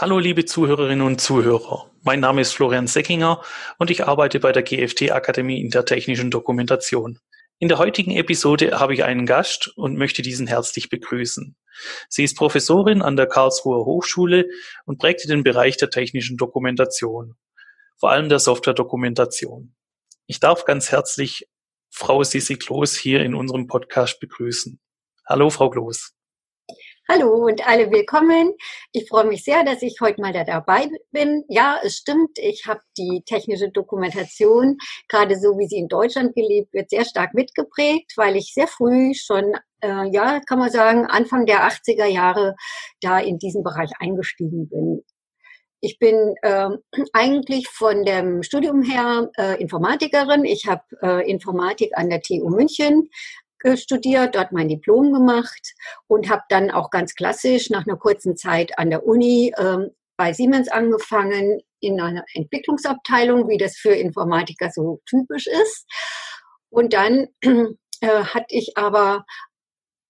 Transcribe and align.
Hallo 0.00 0.18
liebe 0.18 0.46
Zuhörerinnen 0.46 1.06
und 1.06 1.20
Zuhörer. 1.20 1.90
Mein 2.00 2.20
Name 2.20 2.40
ist 2.40 2.52
Florian 2.52 2.86
Seckinger 2.86 3.42
und 3.76 3.90
ich 3.90 4.06
arbeite 4.06 4.40
bei 4.40 4.50
der 4.50 4.62
GFT 4.62 5.10
Akademie 5.10 5.60
in 5.60 5.68
der 5.68 5.84
technischen 5.84 6.30
Dokumentation. 6.30 7.18
In 7.58 7.68
der 7.68 7.76
heutigen 7.76 8.12
Episode 8.12 8.80
habe 8.80 8.94
ich 8.94 9.04
einen 9.04 9.26
Gast 9.26 9.68
und 9.76 9.98
möchte 9.98 10.22
diesen 10.22 10.46
herzlich 10.46 10.88
begrüßen. 10.88 11.54
Sie 12.08 12.24
ist 12.24 12.34
Professorin 12.38 13.02
an 13.02 13.16
der 13.16 13.26
Karlsruher 13.26 13.84
Hochschule 13.84 14.48
und 14.86 14.98
prägte 14.98 15.28
den 15.28 15.42
Bereich 15.42 15.76
der 15.76 15.90
technischen 15.90 16.38
Dokumentation, 16.38 17.34
vor 17.98 18.10
allem 18.10 18.30
der 18.30 18.38
Software-Dokumentation. 18.38 19.74
Ich 20.26 20.40
darf 20.40 20.64
ganz 20.64 20.90
herzlich 20.90 21.46
Frau 21.90 22.24
Sissi 22.24 22.56
Kloß 22.56 22.96
hier 22.96 23.20
in 23.20 23.34
unserem 23.34 23.66
Podcast 23.66 24.18
begrüßen. 24.18 24.80
Hallo, 25.26 25.50
Frau 25.50 25.68
Kloß. 25.68 26.14
Hallo 27.12 27.44
und 27.46 27.66
alle 27.66 27.90
willkommen. 27.90 28.54
Ich 28.92 29.08
freue 29.08 29.24
mich 29.24 29.42
sehr, 29.42 29.64
dass 29.64 29.82
ich 29.82 30.00
heute 30.00 30.20
mal 30.20 30.32
da 30.32 30.44
dabei 30.44 30.88
bin. 31.10 31.42
Ja, 31.48 31.76
es 31.82 31.96
stimmt, 31.96 32.38
ich 32.38 32.66
habe 32.68 32.82
die 32.96 33.24
technische 33.26 33.68
Dokumentation, 33.68 34.76
gerade 35.08 35.34
so 35.34 35.58
wie 35.58 35.66
sie 35.66 35.78
in 35.78 35.88
Deutschland 35.88 36.36
gelebt 36.36 36.72
wird, 36.72 36.88
sehr 36.88 37.04
stark 37.04 37.34
mitgeprägt, 37.34 38.12
weil 38.14 38.36
ich 38.36 38.54
sehr 38.54 38.68
früh 38.68 39.12
schon, 39.14 39.56
äh, 39.80 40.08
ja, 40.12 40.38
kann 40.48 40.60
man 40.60 40.70
sagen, 40.70 41.04
Anfang 41.06 41.46
der 41.46 41.68
80er 41.68 42.06
Jahre 42.06 42.54
da 43.00 43.18
in 43.18 43.38
diesen 43.40 43.64
Bereich 43.64 43.90
eingestiegen 43.98 44.68
bin. 44.68 45.02
Ich 45.82 45.98
bin 45.98 46.34
äh, 46.42 46.68
eigentlich 47.14 47.66
von 47.68 48.04
dem 48.04 48.42
Studium 48.42 48.82
her 48.82 49.30
äh, 49.38 49.60
Informatikerin. 49.60 50.44
Ich 50.44 50.66
habe 50.66 50.84
äh, 51.02 51.28
Informatik 51.28 51.96
an 51.96 52.10
der 52.10 52.20
TU 52.20 52.50
München 52.50 53.08
studiert, 53.74 54.34
dort 54.34 54.52
mein 54.52 54.68
Diplom 54.68 55.12
gemacht 55.12 55.74
und 56.06 56.30
habe 56.30 56.42
dann 56.48 56.70
auch 56.70 56.90
ganz 56.90 57.14
klassisch 57.14 57.70
nach 57.70 57.86
einer 57.86 57.96
kurzen 57.96 58.36
Zeit 58.36 58.78
an 58.78 58.90
der 58.90 59.06
Uni 59.06 59.52
ähm, 59.58 59.90
bei 60.16 60.32
Siemens 60.32 60.68
angefangen 60.68 61.60
in 61.80 62.00
einer 62.00 62.24
Entwicklungsabteilung, 62.34 63.48
wie 63.48 63.58
das 63.58 63.76
für 63.76 63.92
Informatiker 63.92 64.70
so 64.70 65.00
typisch 65.06 65.46
ist. 65.46 65.86
Und 66.68 66.92
dann 66.92 67.28
äh, 67.42 68.24
hatte 68.24 68.46
ich 68.48 68.76
aber 68.76 69.24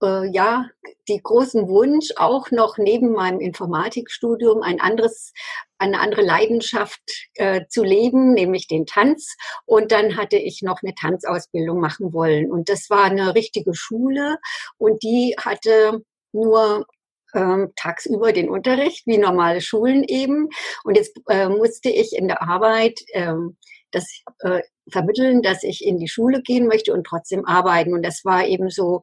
äh, 0.03 0.31
ja 0.31 0.67
die 1.09 1.21
großen 1.23 1.69
Wunsch, 1.69 2.09
auch 2.17 2.51
noch 2.51 2.79
neben 2.79 3.13
meinem 3.13 3.41
Informatikstudium 3.41 4.63
ein 4.63 4.81
anderes, 4.81 5.33
eine 5.79 6.01
andere 6.01 6.23
Leidenschaft 6.23 7.01
äh, 7.35 7.63
zu 7.69 7.83
leben, 7.83 8.33
nämlich 8.33 8.67
den 8.67 8.87
Tanz. 8.87 9.37
Und 9.67 9.93
dann 9.93 10.17
hatte 10.17 10.37
ich 10.37 10.63
noch 10.63 10.83
eine 10.83 10.95
Tanzausbildung 10.95 11.81
machen 11.81 12.13
wollen. 12.13 12.51
Und 12.51 12.69
das 12.69 12.91
war 12.91 13.05
eine 13.05 13.35
richtige 13.35 13.75
Schule 13.75 14.39
und 14.79 15.03
die 15.03 15.35
hatte 15.39 16.03
nur 16.33 16.87
ähm, 17.35 17.73
tagsüber 17.77 18.33
den 18.33 18.51
Unterricht, 18.51 19.07
wie 19.07 19.19
normale 19.19 19.61
Schulen 19.61 20.05
eben. 20.05 20.49
Und 20.85 20.97
jetzt 20.97 21.17
äh, 21.29 21.49
musste 21.49 21.91
ich 21.91 22.17
in 22.17 22.29
der 22.29 22.43
Arbeit 22.43 23.01
ähm, 23.13 23.57
das 23.93 24.07
äh, 24.41 24.61
vermitteln, 24.91 25.43
dass 25.43 25.63
ich 25.63 25.85
in 25.85 25.99
die 25.99 26.09
Schule 26.09 26.43
gehen 26.43 26.67
möchte 26.67 26.93
und 26.93 27.05
trotzdem 27.05 27.47
arbeiten. 27.47 27.95
Und 27.95 28.05
das 28.05 28.25
war 28.25 28.47
eben 28.47 28.71
so 28.71 29.03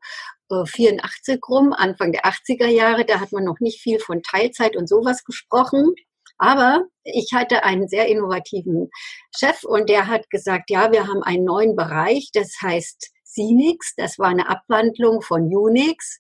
84 0.50 1.36
äh, 1.36 1.40
rum, 1.48 1.74
Anfang 1.74 2.12
der 2.12 2.26
80er 2.26 2.68
Jahre. 2.68 3.06
Da 3.06 3.20
hat 3.20 3.32
man 3.32 3.44
noch 3.44 3.60
nicht 3.60 3.82
viel 3.82 4.00
von 4.00 4.22
Teilzeit 4.24 4.76
und 4.76 4.88
sowas 4.88 5.24
gesprochen. 5.24 5.94
Aber 6.38 6.84
ich 7.04 7.32
hatte 7.34 7.64
einen 7.64 7.88
sehr 7.88 8.08
innovativen 8.08 8.90
Chef 9.36 9.64
und 9.64 9.90
der 9.90 10.08
hat 10.08 10.30
gesagt, 10.30 10.70
ja, 10.70 10.92
wir 10.92 11.08
haben 11.08 11.24
einen 11.24 11.44
neuen 11.44 11.76
Bereich, 11.76 12.30
das 12.32 12.54
heißt 12.62 13.10
Sinix. 13.24 13.96
Das 13.96 14.20
war 14.20 14.30
eine 14.30 14.48
Abwandlung 14.48 15.22
von 15.22 15.44
Unix. 15.44 16.20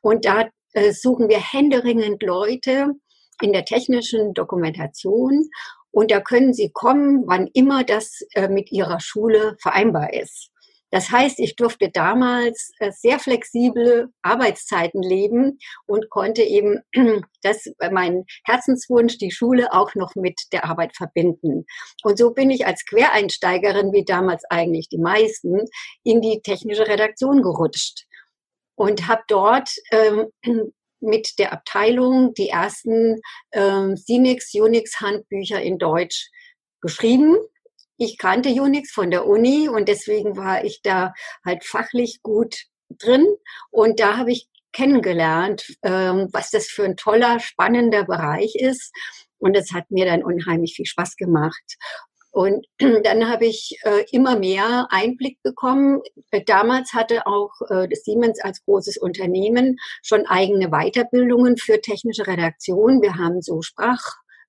Und 0.00 0.24
da 0.24 0.48
äh, 0.72 0.92
suchen 0.92 1.28
wir 1.28 1.40
händeringend 1.40 2.22
Leute 2.22 2.92
in 3.42 3.52
der 3.52 3.64
technischen 3.64 4.34
Dokumentation. 4.34 5.48
Und 5.90 6.10
da 6.10 6.20
können 6.20 6.52
sie 6.52 6.70
kommen, 6.72 7.24
wann 7.26 7.48
immer 7.54 7.84
das 7.84 8.20
äh, 8.34 8.48
mit 8.48 8.70
ihrer 8.72 9.00
Schule 9.00 9.56
vereinbar 9.60 10.12
ist. 10.12 10.50
Das 10.90 11.10
heißt, 11.10 11.38
ich 11.38 11.54
durfte 11.56 11.90
damals 11.90 12.72
äh, 12.78 12.90
sehr 12.92 13.18
flexible 13.18 14.08
Arbeitszeiten 14.22 15.02
leben 15.02 15.58
und 15.86 16.08
konnte 16.08 16.42
eben 16.42 16.80
das, 17.42 17.66
äh, 17.78 17.90
mein 17.90 18.24
Herzenswunsch, 18.44 19.18
die 19.18 19.30
Schule 19.30 19.72
auch 19.72 19.94
noch 19.94 20.14
mit 20.14 20.40
der 20.52 20.64
Arbeit 20.64 20.96
verbinden. 20.96 21.66
Und 22.02 22.18
so 22.18 22.32
bin 22.32 22.50
ich 22.50 22.66
als 22.66 22.84
Quereinsteigerin, 22.86 23.92
wie 23.92 24.04
damals 24.04 24.44
eigentlich 24.48 24.88
die 24.88 24.98
meisten, 24.98 25.60
in 26.04 26.22
die 26.22 26.40
technische 26.42 26.86
Redaktion 26.86 27.42
gerutscht 27.42 28.06
und 28.74 29.08
habe 29.08 29.22
dort 29.28 29.70
ähm, 29.90 30.72
mit 31.00 31.38
der 31.38 31.52
Abteilung 31.52 32.34
die 32.34 32.48
ersten 32.48 33.20
ähm, 33.52 33.96
Sinix, 33.96 34.54
Unix 34.54 35.00
Handbücher 35.00 35.60
in 35.62 35.78
Deutsch 35.78 36.30
geschrieben 36.80 37.36
ich 37.98 38.16
kannte 38.16 38.50
Unix 38.50 38.92
von 38.92 39.10
der 39.10 39.26
Uni 39.26 39.68
und 39.68 39.88
deswegen 39.88 40.36
war 40.36 40.64
ich 40.64 40.80
da 40.82 41.12
halt 41.44 41.64
fachlich 41.64 42.22
gut 42.22 42.62
drin. 42.90 43.26
Und 43.70 43.98
da 43.98 44.16
habe 44.16 44.30
ich 44.30 44.48
kennengelernt, 44.72 45.66
ähm, 45.82 46.28
was 46.32 46.50
das 46.50 46.68
für 46.68 46.84
ein 46.84 46.96
toller, 46.96 47.40
spannender 47.40 48.04
Bereich 48.04 48.54
ist. 48.54 48.92
Und 49.38 49.56
es 49.56 49.72
hat 49.72 49.90
mir 49.90 50.06
dann 50.06 50.22
unheimlich 50.22 50.74
viel 50.76 50.86
Spaß 50.86 51.16
gemacht. 51.16 51.76
Und 52.38 52.66
dann 53.02 53.28
habe 53.28 53.46
ich 53.46 53.76
äh, 53.82 54.04
immer 54.12 54.38
mehr 54.38 54.86
Einblick 54.90 55.42
bekommen. 55.42 56.02
Damals 56.46 56.92
hatte 56.92 57.26
auch 57.26 57.50
äh, 57.68 57.88
das 57.88 58.04
Siemens 58.04 58.40
als 58.40 58.64
großes 58.64 58.96
Unternehmen 58.96 59.76
schon 60.04 60.24
eigene 60.24 60.68
Weiterbildungen 60.68 61.56
für 61.56 61.80
technische 61.80 62.28
Redaktion. 62.28 63.02
Wir 63.02 63.16
haben 63.16 63.42
so 63.42 63.60
Sprach 63.60 64.04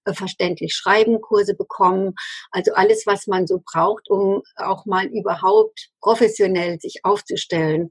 äh, 0.06 0.14
verständlich 0.14 0.76
schreiben 0.76 1.20
Kurse 1.20 1.56
bekommen. 1.56 2.14
Also 2.52 2.74
alles, 2.76 3.08
was 3.08 3.26
man 3.26 3.48
so 3.48 3.60
braucht, 3.66 4.08
um 4.08 4.44
auch 4.56 4.86
mal 4.86 5.08
überhaupt 5.08 5.90
professionell 6.00 6.80
sich 6.80 7.00
aufzustellen. 7.02 7.90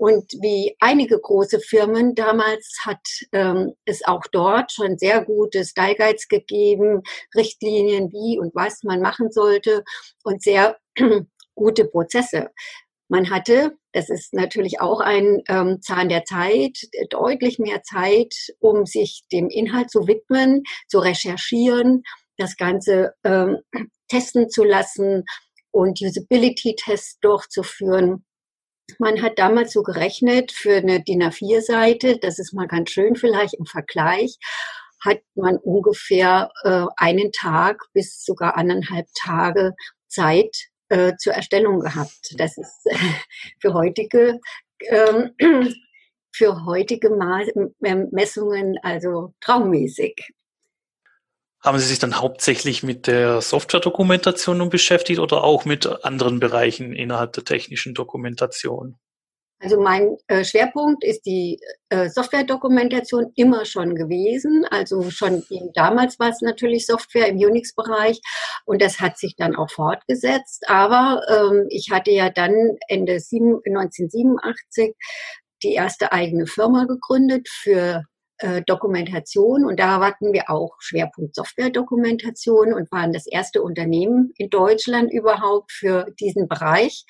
Und 0.00 0.32
wie 0.40 0.74
einige 0.80 1.20
große 1.20 1.60
Firmen 1.60 2.14
damals 2.14 2.78
hat 2.86 3.06
ähm, 3.32 3.74
es 3.84 4.02
auch 4.02 4.22
dort 4.32 4.72
schon 4.72 4.96
sehr 4.96 5.22
gute 5.22 5.62
Style 5.62 5.94
Guides 5.94 6.26
gegeben, 6.28 7.02
Richtlinien, 7.36 8.10
wie 8.10 8.38
und 8.38 8.54
was 8.54 8.82
man 8.82 9.02
machen 9.02 9.30
sollte 9.30 9.84
und 10.24 10.42
sehr 10.42 10.78
gute 11.54 11.84
Prozesse. 11.84 12.48
Man 13.08 13.28
hatte, 13.28 13.76
das 13.92 14.08
ist 14.08 14.32
natürlich 14.32 14.80
auch 14.80 15.00
ein 15.00 15.42
ähm, 15.48 15.82
Zahn 15.82 16.08
der 16.08 16.24
Zeit, 16.24 16.78
deutlich 17.10 17.58
mehr 17.58 17.82
Zeit, 17.82 18.34
um 18.58 18.86
sich 18.86 19.24
dem 19.30 19.50
Inhalt 19.50 19.90
zu 19.90 20.06
widmen, 20.06 20.62
zu 20.88 21.00
recherchieren, 21.00 22.04
das 22.38 22.56
Ganze 22.56 23.12
ähm, 23.22 23.58
testen 24.08 24.48
zu 24.48 24.64
lassen 24.64 25.24
und 25.72 26.00
Usability-Tests 26.00 27.18
durchzuführen. 27.20 28.24
Man 28.98 29.22
hat 29.22 29.38
damals 29.38 29.72
so 29.72 29.82
gerechnet, 29.82 30.52
für 30.52 30.76
eine 30.76 31.02
DIN 31.02 31.22
A4-Seite, 31.22 32.18
das 32.18 32.38
ist 32.38 32.52
mal 32.52 32.66
ganz 32.66 32.90
schön 32.90 33.16
vielleicht 33.16 33.54
im 33.54 33.66
Vergleich, 33.66 34.36
hat 35.04 35.20
man 35.34 35.56
ungefähr 35.56 36.50
äh, 36.64 36.84
einen 36.96 37.32
Tag 37.32 37.82
bis 37.92 38.24
sogar 38.24 38.56
anderthalb 38.56 39.06
Tage 39.14 39.74
Zeit, 40.08 40.56
äh, 40.88 41.14
zur 41.18 41.34
Erstellung 41.34 41.80
gehabt. 41.80 42.34
Das 42.36 42.58
ist 42.58 42.86
äh, 42.86 42.96
für 43.60 43.74
heutige 43.74 44.40
ähm, 44.88 45.30
für 46.32 46.64
heutige 46.64 47.10
Messungen 47.80 48.78
also 48.82 49.34
traummäßig. 49.40 50.32
Haben 51.62 51.78
Sie 51.78 51.86
sich 51.86 51.98
dann 51.98 52.20
hauptsächlich 52.20 52.82
mit 52.82 53.06
der 53.06 53.42
Software-Dokumentation 53.42 54.70
beschäftigt 54.70 55.20
oder 55.20 55.44
auch 55.44 55.66
mit 55.66 55.86
anderen 56.04 56.40
Bereichen 56.40 56.94
innerhalb 56.94 57.34
der 57.34 57.44
technischen 57.44 57.92
Dokumentation? 57.92 58.98
Also 59.62 59.78
mein 59.78 60.16
äh, 60.26 60.42
Schwerpunkt 60.42 61.04
ist 61.04 61.26
die 61.26 61.60
äh, 61.90 62.08
Software-Dokumentation 62.08 63.32
immer 63.34 63.66
schon 63.66 63.94
gewesen. 63.94 64.64
Also 64.70 65.10
schon 65.10 65.44
damals 65.74 66.18
war 66.18 66.30
es 66.30 66.40
natürlich 66.40 66.86
Software 66.86 67.28
im 67.28 67.36
Unix-Bereich 67.36 68.20
und 68.64 68.80
das 68.80 69.00
hat 69.00 69.18
sich 69.18 69.36
dann 69.36 69.54
auch 69.54 69.70
fortgesetzt. 69.70 70.64
Aber 70.66 71.20
ähm, 71.28 71.66
ich 71.68 71.90
hatte 71.90 72.10
ja 72.10 72.30
dann 72.30 72.78
Ende 72.88 73.20
sieben, 73.20 73.60
1987 73.66 74.94
die 75.62 75.74
erste 75.74 76.10
eigene 76.10 76.46
Firma 76.46 76.86
gegründet 76.86 77.46
für 77.50 78.04
äh, 78.40 78.62
Dokumentation 78.62 79.64
und 79.64 79.78
da 79.78 80.00
hatten 80.00 80.32
wir 80.32 80.50
auch 80.50 80.76
Schwerpunkt 80.80 81.34
Software-Dokumentation 81.34 82.72
und 82.72 82.90
waren 82.90 83.12
das 83.12 83.26
erste 83.26 83.62
Unternehmen 83.62 84.32
in 84.36 84.50
Deutschland 84.50 85.12
überhaupt 85.12 85.72
für 85.72 86.06
diesen 86.18 86.48
Bereich. 86.48 87.04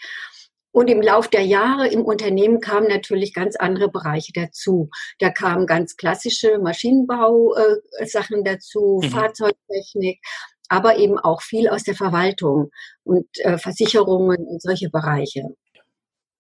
Und 0.73 0.88
im 0.88 1.03
Lauf 1.03 1.29
der 1.29 1.44
Jahre 1.44 1.88
im 1.88 2.03
Unternehmen 2.03 2.61
kamen 2.61 2.87
natürlich 2.87 3.35
ganz 3.35 3.56
andere 3.56 3.91
Bereiche 3.91 4.32
dazu. 4.32 4.88
Da 5.19 5.31
kamen 5.31 5.67
ganz 5.67 5.97
klassische 5.97 6.59
Maschinenbau-Sachen 6.59 8.41
äh, 8.41 8.53
dazu, 8.53 9.00
mhm. 9.03 9.09
Fahrzeugtechnik, 9.09 10.21
aber 10.69 10.97
eben 10.97 11.19
auch 11.19 11.43
viel 11.43 11.69
aus 11.69 11.82
der 11.82 11.97
Verwaltung 11.97 12.71
und 13.03 13.27
äh, 13.38 13.59
Versicherungen 13.59 14.47
und 14.47 14.62
solche 14.62 14.91
Bereiche. 14.91 15.49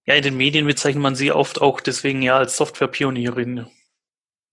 Ja, 0.06 0.14
in 0.14 0.22
den 0.22 0.36
Medien 0.36 0.66
bezeichnet 0.66 1.02
man 1.02 1.14
sie 1.14 1.32
oft 1.32 1.60
auch 1.60 1.80
deswegen 1.80 2.22
ja 2.22 2.36
als 2.36 2.56
Softwarepionierin. 2.56 3.66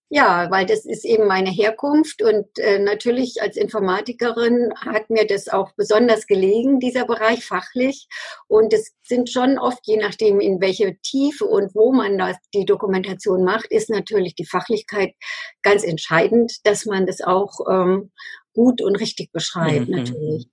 Ja, 0.10 0.50
weil 0.50 0.66
das 0.66 0.86
ist 0.86 1.04
eben 1.04 1.28
meine 1.28 1.50
Herkunft 1.50 2.22
und 2.22 2.46
äh, 2.60 2.80
natürlich 2.80 3.42
als 3.42 3.58
Informatikerin 3.58 4.74
hat 4.78 5.10
mir 5.10 5.28
das 5.28 5.50
auch 5.50 5.74
besonders 5.76 6.28
gelegen, 6.28 6.80
dieser 6.80 7.06
Bereich 7.06 7.44
fachlich. 7.44 8.08
Und 8.48 8.72
es 8.74 8.94
sind 9.04 9.30
schon 9.30 9.60
oft, 9.60 9.80
je 9.86 9.98
nachdem, 9.98 10.40
in 10.40 10.62
welche 10.62 10.96
Tiefe 11.02 11.44
und 11.44 11.76
wo 11.76 11.92
man 11.92 12.18
das, 12.18 12.38
die 12.54 12.64
Dokumentation 12.64 13.44
macht, 13.44 13.66
ist 13.70 13.90
natürlich 13.90 14.34
die 14.36 14.46
Fachlichkeit 14.46 15.14
ganz 15.62 15.84
entscheidend, 15.84 16.54
dass 16.64 16.86
man 16.86 17.06
das 17.06 17.20
auch 17.20 17.60
ähm, 17.70 18.12
gut 18.54 18.82
und 18.82 18.96
richtig 18.96 19.34
beschreibt, 19.34 19.90
mhm. 19.90 19.96
natürlich. 19.98 20.48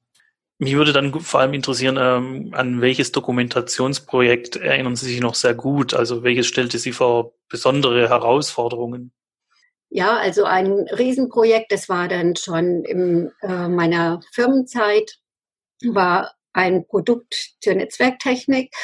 Mich 0.58 0.74
würde 0.74 0.92
dann 0.92 1.12
vor 1.20 1.40
allem 1.40 1.54
interessieren, 1.54 1.96
ähm, 2.00 2.50
an 2.54 2.80
welches 2.80 3.12
Dokumentationsprojekt 3.12 4.56
erinnern 4.56 4.96
Sie 4.96 5.06
sich 5.06 5.20
noch 5.20 5.34
sehr 5.34 5.54
gut? 5.54 5.94
Also 5.94 6.22
welches 6.24 6.46
stellte 6.46 6.78
Sie 6.78 6.92
vor 6.92 7.34
besondere 7.48 8.08
Herausforderungen? 8.08 9.12
Ja, 9.96 10.16
also 10.16 10.42
ein 10.42 10.88
Riesenprojekt, 10.88 11.70
das 11.70 11.88
war 11.88 12.08
dann 12.08 12.34
schon 12.34 12.82
in 12.82 13.30
äh, 13.42 13.68
meiner 13.68 14.18
Firmenzeit, 14.32 15.18
war 15.84 16.34
ein 16.52 16.84
Produkt 16.88 17.54
zur 17.60 17.74
Netzwerktechnik. 17.74 18.74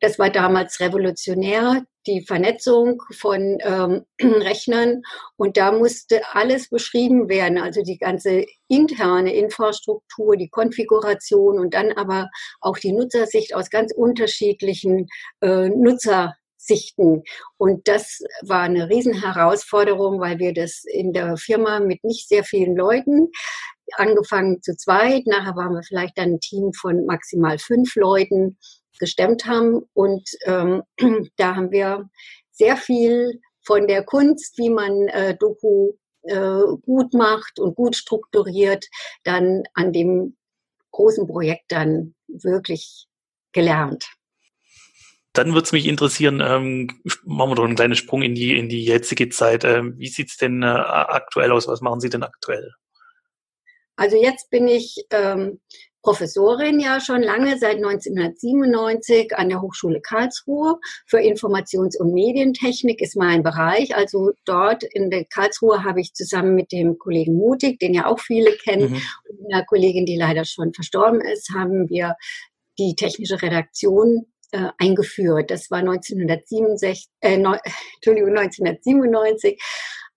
Das 0.00 0.18
war 0.18 0.30
damals 0.30 0.80
revolutionär, 0.80 1.84
die 2.08 2.24
Vernetzung 2.26 3.00
von 3.12 3.58
ähm, 3.60 4.04
Rechnern. 4.20 5.02
Und 5.36 5.56
da 5.56 5.70
musste 5.70 6.22
alles 6.32 6.70
beschrieben 6.70 7.28
werden, 7.28 7.58
also 7.58 7.84
die 7.84 7.98
ganze 7.98 8.44
interne 8.66 9.32
Infrastruktur, 9.34 10.36
die 10.36 10.48
Konfiguration 10.48 11.60
und 11.60 11.72
dann 11.72 11.92
aber 11.92 12.30
auch 12.60 12.78
die 12.78 12.92
Nutzersicht 12.92 13.54
aus 13.54 13.70
ganz 13.70 13.92
unterschiedlichen 13.94 15.06
äh, 15.40 15.68
Nutzer 15.68 16.34
sichten. 16.68 17.24
Und 17.56 17.88
das 17.88 18.20
war 18.42 18.62
eine 18.62 18.88
Riesenherausforderung, 18.88 20.20
weil 20.20 20.38
wir 20.38 20.54
das 20.54 20.84
in 20.84 21.12
der 21.12 21.36
Firma 21.36 21.80
mit 21.80 22.04
nicht 22.04 22.28
sehr 22.28 22.44
vielen 22.44 22.76
Leuten 22.76 23.30
angefangen 23.94 24.62
zu 24.62 24.76
zweit, 24.76 25.26
nachher 25.26 25.56
waren 25.56 25.74
wir 25.74 25.82
vielleicht 25.82 26.18
dann 26.18 26.34
ein 26.34 26.40
Team 26.40 26.72
von 26.72 27.06
maximal 27.06 27.58
fünf 27.58 27.96
Leuten 27.96 28.58
gestemmt 28.98 29.46
haben. 29.46 29.82
Und 29.94 30.28
ähm, 30.44 30.82
da 31.36 31.56
haben 31.56 31.70
wir 31.70 32.08
sehr 32.50 32.76
viel 32.76 33.40
von 33.64 33.86
der 33.86 34.04
Kunst, 34.04 34.58
wie 34.58 34.70
man 34.70 35.08
äh, 35.08 35.36
Doku 35.36 35.92
äh, 36.22 36.62
gut 36.82 37.14
macht 37.14 37.58
und 37.58 37.74
gut 37.74 37.96
strukturiert, 37.96 38.86
dann 39.24 39.62
an 39.74 39.92
dem 39.92 40.36
großen 40.90 41.26
Projekt 41.26 41.66
dann 41.68 42.14
wirklich 42.26 43.06
gelernt. 43.52 44.17
Dann 45.38 45.54
würde 45.54 45.66
es 45.66 45.72
mich 45.72 45.86
interessieren, 45.86 46.42
ähm, 46.44 47.00
machen 47.24 47.50
wir 47.50 47.54
doch 47.54 47.64
einen 47.64 47.76
kleinen 47.76 47.94
Sprung 47.94 48.22
in 48.22 48.34
die, 48.34 48.58
in 48.58 48.68
die 48.68 48.84
jetzige 48.84 49.28
Zeit. 49.28 49.62
Ähm, 49.62 49.94
wie 49.96 50.08
sieht's 50.08 50.36
denn 50.36 50.64
äh, 50.64 50.66
aktuell 50.66 51.52
aus? 51.52 51.68
Was 51.68 51.80
machen 51.80 52.00
Sie 52.00 52.08
denn 52.08 52.24
aktuell? 52.24 52.72
Also 53.94 54.20
jetzt 54.20 54.50
bin 54.50 54.66
ich 54.66 55.06
ähm, 55.12 55.60
Professorin 56.02 56.80
ja 56.80 57.00
schon 57.00 57.22
lange, 57.22 57.56
seit 57.56 57.76
1997 57.76 59.36
an 59.36 59.48
der 59.48 59.62
Hochschule 59.62 60.00
Karlsruhe. 60.00 60.80
Für 61.06 61.18
Informations- 61.18 61.96
und 61.96 62.12
Medientechnik 62.12 63.00
ist 63.00 63.14
mein 63.14 63.44
Bereich. 63.44 63.94
Also 63.94 64.32
dort 64.44 64.82
in 64.82 65.08
der 65.08 65.24
Karlsruhe 65.24 65.84
habe 65.84 66.00
ich 66.00 66.14
zusammen 66.14 66.56
mit 66.56 66.72
dem 66.72 66.98
Kollegen 66.98 67.36
Mutig, 67.36 67.78
den 67.78 67.94
ja 67.94 68.06
auch 68.06 68.18
viele 68.18 68.50
kennen, 68.56 68.90
mhm. 68.90 69.02
und 69.28 69.54
einer 69.54 69.64
Kollegin, 69.64 70.04
die 70.04 70.16
leider 70.16 70.44
schon 70.44 70.74
verstorben 70.74 71.20
ist, 71.20 71.50
haben 71.54 71.88
wir 71.88 72.16
die 72.76 72.96
technische 72.96 73.40
Redaktion 73.40 74.26
äh, 74.52 74.68
eingeführt. 74.78 75.50
Das 75.50 75.70
war 75.70 75.78
1967, 75.78 77.08
äh, 77.20 77.36
ne, 77.36 77.60
Entschuldigung, 77.96 78.36
1997 78.36 79.60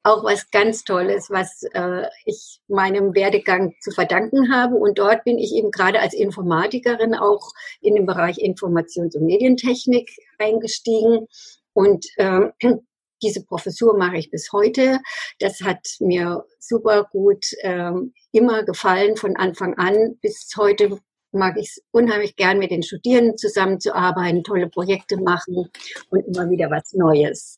auch 0.04 0.24
was 0.24 0.50
ganz 0.50 0.83
Tolles, 0.83 1.30
was 1.30 1.63
äh, 1.74 2.07
ich 2.25 2.60
meinem 2.68 3.13
Werdegang 3.13 3.74
zu 3.81 3.92
verdanken 3.92 4.51
habe. 4.51 4.75
Und 4.75 4.98
dort 4.98 5.24
bin 5.24 5.38
ich 5.38 5.54
eben 5.54 5.72
gerade 5.72 6.00
als 6.00 6.13
Informatikerin 6.13 7.13
auch 7.13 7.51
in 7.81 7.95
den 7.95 8.06
Bereich 8.06 8.38
Informations- 8.39 9.16
und 9.16 9.25
Medientechnik 9.25 10.10
eingestiegen. 10.39 11.28
Und 11.74 12.06
ähm, 12.18 12.51
diese 13.22 13.45
Professur 13.45 13.95
mache 13.95 14.18
ich 14.18 14.31
bis 14.31 14.51
heute. 14.51 15.00
Das 15.39 15.62
hat 15.62 15.88
mir 16.00 16.45
super 16.60 17.07
gut 17.12 17.45
ähm, 17.62 18.13
immer 18.31 18.63
gefallen 18.63 19.16
von 19.16 19.36
Anfang 19.36 19.75
an 19.75 20.18
bis 20.22 20.50
heute 20.57 21.00
mag 21.31 21.57
ich 21.57 21.69
es 21.69 21.83
unheimlich 21.92 22.36
gern, 22.36 22.60
mit 22.60 22.72
den 22.72 22.83
Studierenden 22.83 23.38
zusammenzuarbeiten, 23.38 24.44
tolle 24.44 24.69
Projekte 24.69 25.18
machen 25.18 25.69
und 26.10 26.28
immer 26.28 26.50
wieder 26.50 26.69
was 26.69 26.94
Neues. 26.94 27.57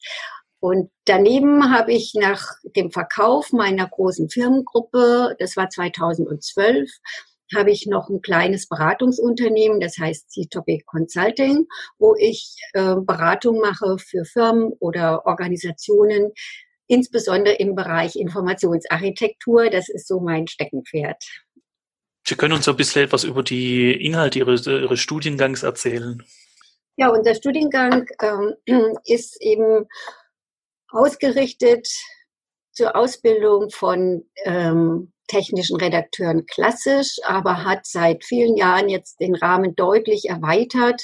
Und 0.60 0.90
daneben 1.06 1.76
habe 1.76 1.92
ich 1.92 2.14
nach 2.14 2.54
dem 2.76 2.90
Verkauf 2.90 3.52
meiner 3.52 3.88
großen 3.88 4.30
Firmengruppe, 4.30 5.36
das 5.38 5.58
war 5.58 5.70
2012, 5.70 6.90
habe 7.54 7.72
ich 7.72 7.86
noch 7.86 8.10
ein 8.10 8.22
kleines 8.22 8.68
Beratungsunternehmen, 8.68 9.80
das 9.80 9.98
heißt 9.98 10.32
C-Topic 10.32 10.84
Consulting, 10.86 11.68
wo 12.00 12.16
ich 12.18 12.56
äh, 12.74 12.96
Beratung 12.96 13.60
mache 13.60 13.98
für 14.00 14.26
Firmen 14.26 14.72
oder 14.80 15.26
Organisationen, 15.26 16.32
insbesondere 16.88 17.56
im 17.56 17.76
Bereich 17.76 18.16
Informationsarchitektur. 18.16 19.70
Das 19.70 19.90
ist 19.90 20.08
so 20.08 20.20
mein 20.20 20.48
Steckenpferd. 20.48 21.24
Sie 22.26 22.36
können 22.36 22.54
uns 22.54 22.68
ein 22.68 22.76
bisschen 22.76 23.04
etwas 23.04 23.24
über 23.24 23.44
die 23.44 23.92
Inhalte 23.92 24.40
Ihres, 24.40 24.66
Ihres 24.66 25.00
Studiengangs 25.00 25.64
erzählen. 25.64 26.24
Ja, 26.96 27.10
unser 27.10 27.36
Studiengang 27.36 28.08
ähm, 28.22 28.56
ist 29.06 29.42
eben 29.42 29.88
ausgerichtet 30.90 31.90
zur 32.74 32.96
Ausbildung 32.96 33.70
von 33.70 34.26
ähm, 34.44 35.14
technischen 35.28 35.78
Redakteuren 35.78 36.46
klassisch, 36.46 37.18
aber 37.24 37.64
hat 37.64 37.86
seit 37.86 38.24
vielen 38.24 38.56
Jahren 38.58 38.90
jetzt 38.90 39.20
den 39.20 39.36
Rahmen 39.36 39.76
deutlich 39.76 40.26
erweitert. 40.30 41.02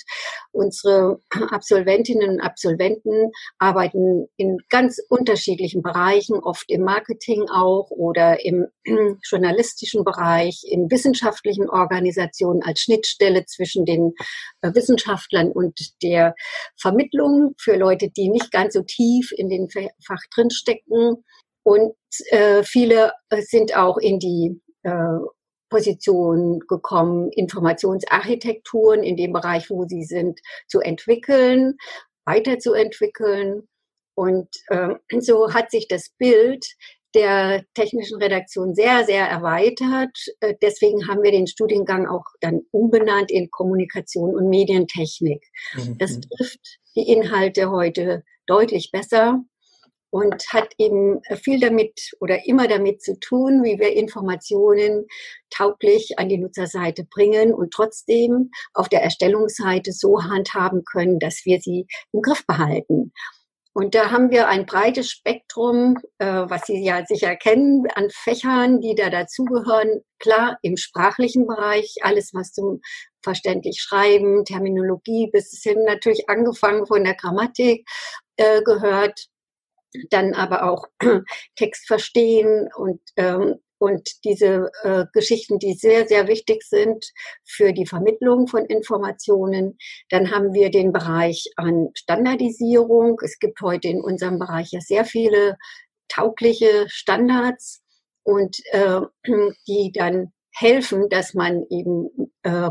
Unsere 0.51 1.19
Absolventinnen 1.51 2.31
und 2.31 2.41
Absolventen 2.41 3.31
arbeiten 3.57 4.27
in 4.37 4.57
ganz 4.69 4.99
unterschiedlichen 5.09 5.81
Bereichen, 5.81 6.35
oft 6.35 6.69
im 6.69 6.83
Marketing 6.83 7.49
auch 7.49 7.89
oder 7.89 8.43
im 8.43 8.67
journalistischen 9.23 10.03
Bereich, 10.03 10.63
in 10.67 10.91
wissenschaftlichen 10.91 11.69
Organisationen 11.69 12.61
als 12.63 12.81
Schnittstelle 12.81 13.45
zwischen 13.45 13.85
den 13.85 14.13
äh, 14.61 14.73
Wissenschaftlern 14.73 15.51
und 15.51 15.79
der 16.03 16.35
Vermittlung 16.79 17.55
für 17.57 17.77
Leute, 17.77 18.09
die 18.09 18.29
nicht 18.29 18.51
ganz 18.51 18.73
so 18.73 18.81
tief 18.81 19.31
in 19.35 19.49
den 19.49 19.69
Fach 20.05 20.21
drinstecken. 20.35 21.23
Und 21.63 21.93
äh, 22.31 22.63
viele 22.63 23.13
äh, 23.29 23.41
sind 23.41 23.75
auch 23.75 23.97
in 23.97 24.19
die 24.19 24.61
äh, 24.83 25.19
Position 25.69 26.59
gekommen, 26.67 27.29
Informationsarchitekturen 27.31 29.03
in 29.03 29.15
dem 29.15 29.33
Bereich, 29.33 29.69
wo 29.69 29.85
sie 29.87 30.03
sind, 30.03 30.39
zu 30.67 30.79
entwickeln, 30.79 31.77
weiterzuentwickeln. 32.25 33.67
Und 34.15 34.49
äh, 34.67 34.95
so 35.19 35.53
hat 35.53 35.71
sich 35.71 35.87
das 35.87 36.09
Bild 36.17 36.65
der 37.15 37.63
technischen 37.73 38.21
Redaktion 38.21 38.75
sehr, 38.75 39.03
sehr 39.05 39.27
erweitert. 39.27 40.15
Äh, 40.41 40.55
deswegen 40.61 41.07
haben 41.07 41.23
wir 41.23 41.31
den 41.31 41.47
Studiengang 41.47 42.07
auch 42.07 42.25
dann 42.41 42.61
umbenannt 42.71 43.31
in 43.31 43.49
Kommunikation 43.49 44.35
und 44.35 44.49
Medientechnik. 44.49 45.43
Mhm. 45.75 45.97
Das 45.97 46.19
trifft 46.19 46.79
die 46.95 47.11
Inhalte 47.11 47.71
heute 47.71 48.23
deutlich 48.45 48.91
besser 48.91 49.43
und 50.11 50.43
hat 50.51 50.73
eben 50.77 51.21
viel 51.43 51.59
damit 51.59 52.11
oder 52.19 52.47
immer 52.47 52.67
damit 52.67 53.01
zu 53.01 53.19
tun, 53.19 53.63
wie 53.63 53.79
wir 53.79 53.93
Informationen 53.95 55.05
tauglich 55.49 56.17
an 56.17 56.29
die 56.29 56.37
Nutzerseite 56.37 57.05
bringen 57.05 57.53
und 57.53 57.71
trotzdem 57.71 58.51
auf 58.73 58.89
der 58.89 59.03
Erstellungsseite 59.03 59.91
so 59.91 60.23
handhaben 60.23 60.83
können, 60.83 61.19
dass 61.19 61.41
wir 61.45 61.59
sie 61.59 61.85
im 62.11 62.21
Griff 62.21 62.45
behalten. 62.45 63.11
Und 63.73 63.93
da 63.95 64.09
haben 64.11 64.31
wir 64.31 64.47
ein 64.47 64.65
breites 64.65 65.09
Spektrum, 65.09 65.97
äh, 66.17 66.25
was 66.25 66.63
Sie 66.65 66.83
ja 66.83 67.05
sicher 67.05 67.35
kennen, 67.35 67.85
an 67.93 68.09
Fächern, 68.09 68.81
die 68.81 68.95
da 68.95 69.09
dazugehören. 69.09 70.01
Klar, 70.17 70.57
im 70.63 70.75
sprachlichen 70.75 71.45
Bereich, 71.45 71.95
alles, 72.01 72.33
was 72.33 72.51
zum 72.51 72.81
verständlich 73.23 73.79
Schreiben, 73.79 74.43
Terminologie, 74.43 75.29
bis 75.31 75.61
hin 75.63 75.83
natürlich 75.85 76.29
angefangen 76.29 76.87
von 76.87 77.03
der 77.03 77.13
Grammatik 77.13 77.87
äh, 78.37 78.61
gehört 78.63 79.29
dann 80.09 80.33
aber 80.33 80.63
auch 80.69 80.85
Text 81.55 81.87
verstehen 81.87 82.69
und 82.75 83.01
ähm, 83.15 83.59
und 83.79 84.25
diese 84.25 84.69
äh, 84.83 85.05
Geschichten, 85.13 85.57
die 85.57 85.73
sehr, 85.73 86.05
sehr 86.05 86.27
wichtig 86.27 86.63
sind 86.63 87.13
für 87.45 87.71
die 87.71 87.85
Vermittlung 87.85 88.47
von 88.47 88.65
Informationen. 88.65 89.77
Dann 90.09 90.31
haben 90.31 90.53
wir 90.53 90.69
den 90.69 90.91
Bereich 90.91 91.49
an 91.55 91.87
Standardisierung. 91.95 93.21
Es 93.23 93.39
gibt 93.39 93.61
heute 93.61 93.87
in 93.87 94.01
unserem 94.01 94.37
Bereich 94.37 94.71
ja 94.71 94.81
sehr 94.81 95.05
viele 95.05 95.57
taugliche 96.09 96.87
Standards 96.89 97.81
und 98.23 98.57
äh, 98.71 98.99
die 99.67 99.91
dann 99.93 100.33
helfen, 100.53 101.07
dass 101.09 101.33
man 101.33 101.63
eben 101.69 102.33
äh, 102.43 102.69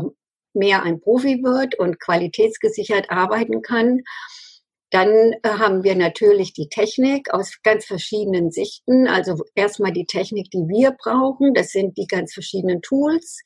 mehr 0.53 0.83
ein 0.83 0.99
Profi 0.99 1.41
wird 1.43 1.73
und 1.79 1.99
qualitätsgesichert 1.99 3.09
arbeiten 3.09 3.61
kann. 3.61 4.03
Dann 4.91 5.33
äh, 5.43 5.49
haben 5.49 5.83
wir 5.83 5.95
natürlich 5.95 6.53
die 6.53 6.69
Technik 6.69 7.33
aus 7.33 7.59
ganz 7.63 7.85
verschiedenen 7.85 8.51
Sichten. 8.51 9.07
Also 9.07 9.43
erstmal 9.55 9.91
die 9.91 10.05
Technik, 10.05 10.49
die 10.51 10.67
wir 10.67 10.91
brauchen. 10.91 11.53
Das 11.53 11.71
sind 11.71 11.97
die 11.97 12.07
ganz 12.07 12.33
verschiedenen 12.33 12.81
Tools. 12.81 13.41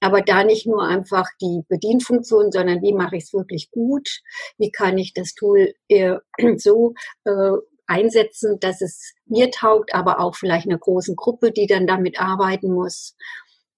Aber 0.00 0.20
da 0.20 0.44
nicht 0.44 0.66
nur 0.66 0.86
einfach 0.86 1.26
die 1.40 1.62
Bedienfunktion, 1.68 2.52
sondern 2.52 2.82
wie 2.82 2.92
mache 2.92 3.16
ich 3.16 3.24
es 3.24 3.32
wirklich 3.32 3.70
gut? 3.70 4.20
Wie 4.58 4.70
kann 4.70 4.98
ich 4.98 5.14
das 5.14 5.34
Tool 5.34 5.72
äh, 5.88 6.16
so 6.56 6.94
äh, 7.24 7.52
einsetzen, 7.86 8.58
dass 8.60 8.80
es 8.80 9.14
mir 9.26 9.50
taugt, 9.50 9.94
aber 9.94 10.20
auch 10.20 10.36
vielleicht 10.36 10.66
einer 10.66 10.78
großen 10.78 11.16
Gruppe, 11.16 11.52
die 11.52 11.66
dann 11.66 11.86
damit 11.86 12.20
arbeiten 12.20 12.72
muss. 12.72 13.16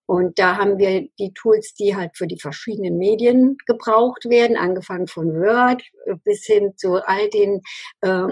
Und 0.07 0.39
da 0.39 0.57
haben 0.57 0.79
wir 0.79 1.09
die 1.19 1.33
Tools, 1.35 1.75
die 1.75 1.97
halt 1.97 2.17
für 2.17 2.29
die 2.29 2.39
verschiedenen 2.39 2.97
Medien 2.97 3.57
gebraucht 3.67 4.25
werden, 4.27 4.57
angefangen 4.57 5.09
von 5.09 5.35
Word 5.35 5.83
bis 6.25 6.45
hin 6.47 6.73
zu 6.77 7.05
all 7.07 7.29
den 7.31 7.61
äh, 8.03 8.29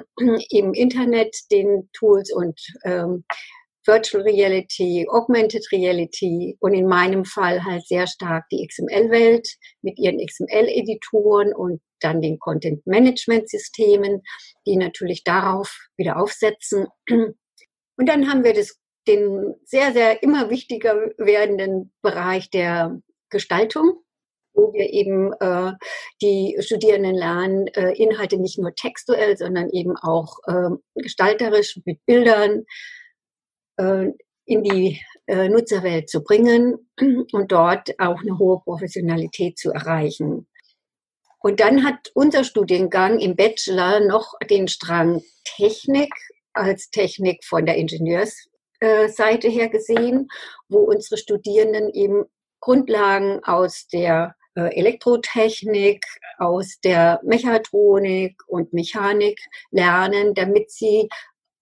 im 0.50 0.72
Internet, 0.72 1.36
den 1.50 1.90
Tools 1.92 2.32
und 2.32 2.60
ähm, 2.84 3.24
Virtual 3.86 4.22
Reality, 4.22 5.06
Augmented 5.10 5.66
Reality 5.70 6.56
und 6.60 6.74
in 6.74 6.86
meinem 6.86 7.24
Fall 7.24 7.64
halt 7.64 7.86
sehr 7.86 8.06
stark 8.06 8.44
die 8.50 8.66
XML-Welt 8.66 9.46
mit 9.82 9.98
ihren 9.98 10.24
XML-Editoren 10.24 11.54
und 11.54 11.82
dann 12.00 12.22
den 12.22 12.38
Content-Management-Systemen, 12.38 14.22
die 14.66 14.76
natürlich 14.76 15.24
darauf 15.24 15.76
wieder 15.96 16.18
aufsetzen. 16.18 16.86
Und 17.96 18.08
dann 18.08 18.28
haben 18.28 18.42
wir 18.42 18.54
das 18.54 18.76
den 19.06 19.54
sehr, 19.64 19.92
sehr 19.92 20.22
immer 20.22 20.50
wichtiger 20.50 20.94
werdenden 21.18 21.92
Bereich 22.02 22.50
der 22.50 23.00
Gestaltung, 23.30 24.02
wo 24.54 24.72
wir 24.72 24.92
eben 24.92 25.32
äh, 25.40 25.72
die 26.22 26.56
Studierenden 26.60 27.14
lernen, 27.14 27.66
äh, 27.68 27.92
Inhalte 28.00 28.38
nicht 28.38 28.58
nur 28.58 28.74
textuell, 28.74 29.36
sondern 29.36 29.68
eben 29.70 29.96
auch 29.96 30.38
äh, 30.46 30.70
gestalterisch 30.94 31.80
mit 31.84 32.04
Bildern 32.06 32.64
äh, 33.76 34.10
in 34.46 34.62
die 34.62 35.00
äh, 35.26 35.48
Nutzerwelt 35.48 36.08
zu 36.08 36.22
bringen 36.22 36.90
und 37.32 37.52
dort 37.52 37.98
auch 37.98 38.20
eine 38.20 38.38
hohe 38.38 38.60
Professionalität 38.60 39.58
zu 39.58 39.70
erreichen. 39.70 40.46
Und 41.40 41.60
dann 41.60 41.84
hat 41.84 42.10
unser 42.14 42.44
Studiengang 42.44 43.20
im 43.20 43.36
Bachelor 43.36 44.00
noch 44.00 44.32
den 44.48 44.68
Strang 44.68 45.22
Technik 45.44 46.10
als 46.54 46.90
Technik 46.90 47.44
von 47.44 47.66
der 47.66 47.76
Ingenieurs 47.76 48.48
Seite 49.08 49.48
her 49.48 49.68
gesehen, 49.68 50.28
wo 50.68 50.78
unsere 50.80 51.16
Studierenden 51.16 51.90
eben 51.90 52.24
Grundlagen 52.60 53.42
aus 53.44 53.86
der 53.92 54.34
äh, 54.54 54.74
Elektrotechnik, 54.76 56.06
aus 56.38 56.78
der 56.82 57.20
Mechatronik 57.24 58.36
und 58.46 58.72
Mechanik 58.72 59.40
lernen, 59.70 60.34
damit 60.34 60.70
sie 60.70 61.08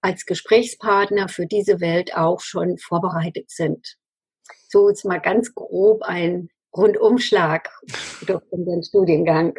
als 0.00 0.26
Gesprächspartner 0.26 1.29
für 1.29 1.47
diese 1.47 1.81
Welt 1.81 2.14
auch 2.17 2.41
schon 2.41 2.76
vorbereitet 2.79 3.50
sind. 3.50 3.97
So 4.69 4.88
ist 4.88 5.05
mal 5.05 5.21
ganz 5.21 5.55
grob 5.55 6.02
ein 6.02 6.49
Rundumschlag 6.76 7.71
durch 8.26 8.43
unseren 8.50 8.83
Studiengang. 8.83 9.55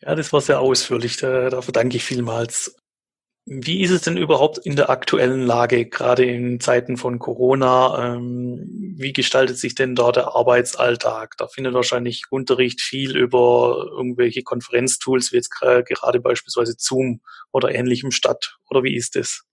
Ja, 0.00 0.14
das 0.14 0.32
war 0.32 0.40
sehr 0.40 0.60
ausführlich. 0.60 1.16
Dafür 1.16 1.72
danke 1.72 1.96
ich 1.96 2.04
vielmals. 2.04 2.76
Wie 3.46 3.82
ist 3.82 3.90
es 3.90 4.00
denn 4.00 4.16
überhaupt 4.16 4.56
in 4.56 4.74
der 4.74 4.88
aktuellen 4.88 5.46
Lage, 5.46 5.84
gerade 5.84 6.24
in 6.24 6.60
Zeiten 6.60 6.96
von 6.96 7.18
Corona? 7.18 8.14
Ähm, 8.14 8.94
wie 8.96 9.12
gestaltet 9.12 9.58
sich 9.58 9.74
denn 9.74 9.94
dort 9.94 10.16
der 10.16 10.34
Arbeitsalltag? 10.34 11.36
Da 11.36 11.46
findet 11.46 11.74
wahrscheinlich 11.74 12.24
Unterricht 12.30 12.80
viel 12.80 13.14
über 13.14 13.86
irgendwelche 13.90 14.42
Konferenztools, 14.42 15.30
wie 15.30 15.36
jetzt 15.36 15.50
gerade 15.50 16.20
beispielsweise 16.20 16.74
Zoom 16.78 17.20
oder 17.52 17.74
ähnlichem 17.74 18.12
statt. 18.12 18.56
Oder 18.70 18.82
wie 18.82 18.96
ist 18.96 19.14
es? 19.14 19.44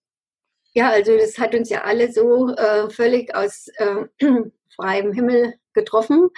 Ja, 0.72 0.88
also 0.88 1.14
das 1.18 1.36
hat 1.36 1.54
uns 1.54 1.68
ja 1.68 1.82
alle 1.82 2.10
so 2.10 2.48
äh, 2.54 2.88
völlig 2.88 3.34
aus 3.34 3.68
äh, 3.76 4.06
freiem 4.74 5.12
Himmel 5.12 5.52
getroffen. 5.74 6.30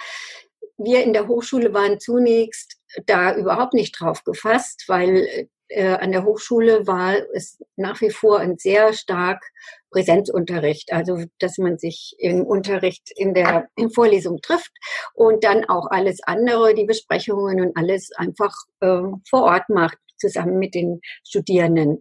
Wir 0.77 1.03
in 1.03 1.13
der 1.13 1.29
Hochschule 1.29 1.73
waren 1.73 2.01
zunächst 2.01 2.75
da 3.05 3.33
überhaupt 3.33 3.73
nicht 3.73 3.97
drauf 3.97 4.25
gefasst, 4.25 4.83
weil 4.87 5.47
äh, 5.75 5.97
an 5.99 6.11
der 6.11 6.23
Hochschule 6.23 6.87
war 6.87 7.15
es 7.33 7.59
nach 7.75 7.99
wie 8.01 8.09
vor 8.09 8.39
ein 8.39 8.57
sehr 8.57 8.93
stark 8.93 9.43
Präsenzunterricht, 9.91 10.91
also 10.93 11.23
dass 11.39 11.57
man 11.57 11.77
sich 11.77 12.15
im 12.17 12.45
Unterricht 12.45 13.11
in 13.15 13.33
der 13.33 13.67
in 13.75 13.89
Vorlesung 13.91 14.39
trifft 14.41 14.71
und 15.13 15.43
dann 15.43 15.65
auch 15.65 15.87
alles 15.89 16.19
andere, 16.23 16.73
die 16.73 16.85
Besprechungen 16.85 17.61
und 17.61 17.77
alles 17.77 18.11
einfach 18.15 18.53
äh, 18.79 19.01
vor 19.29 19.43
Ort 19.43 19.69
macht, 19.69 19.97
zusammen 20.17 20.57
mit 20.59 20.73
den 20.75 21.01
Studierenden. 21.25 21.99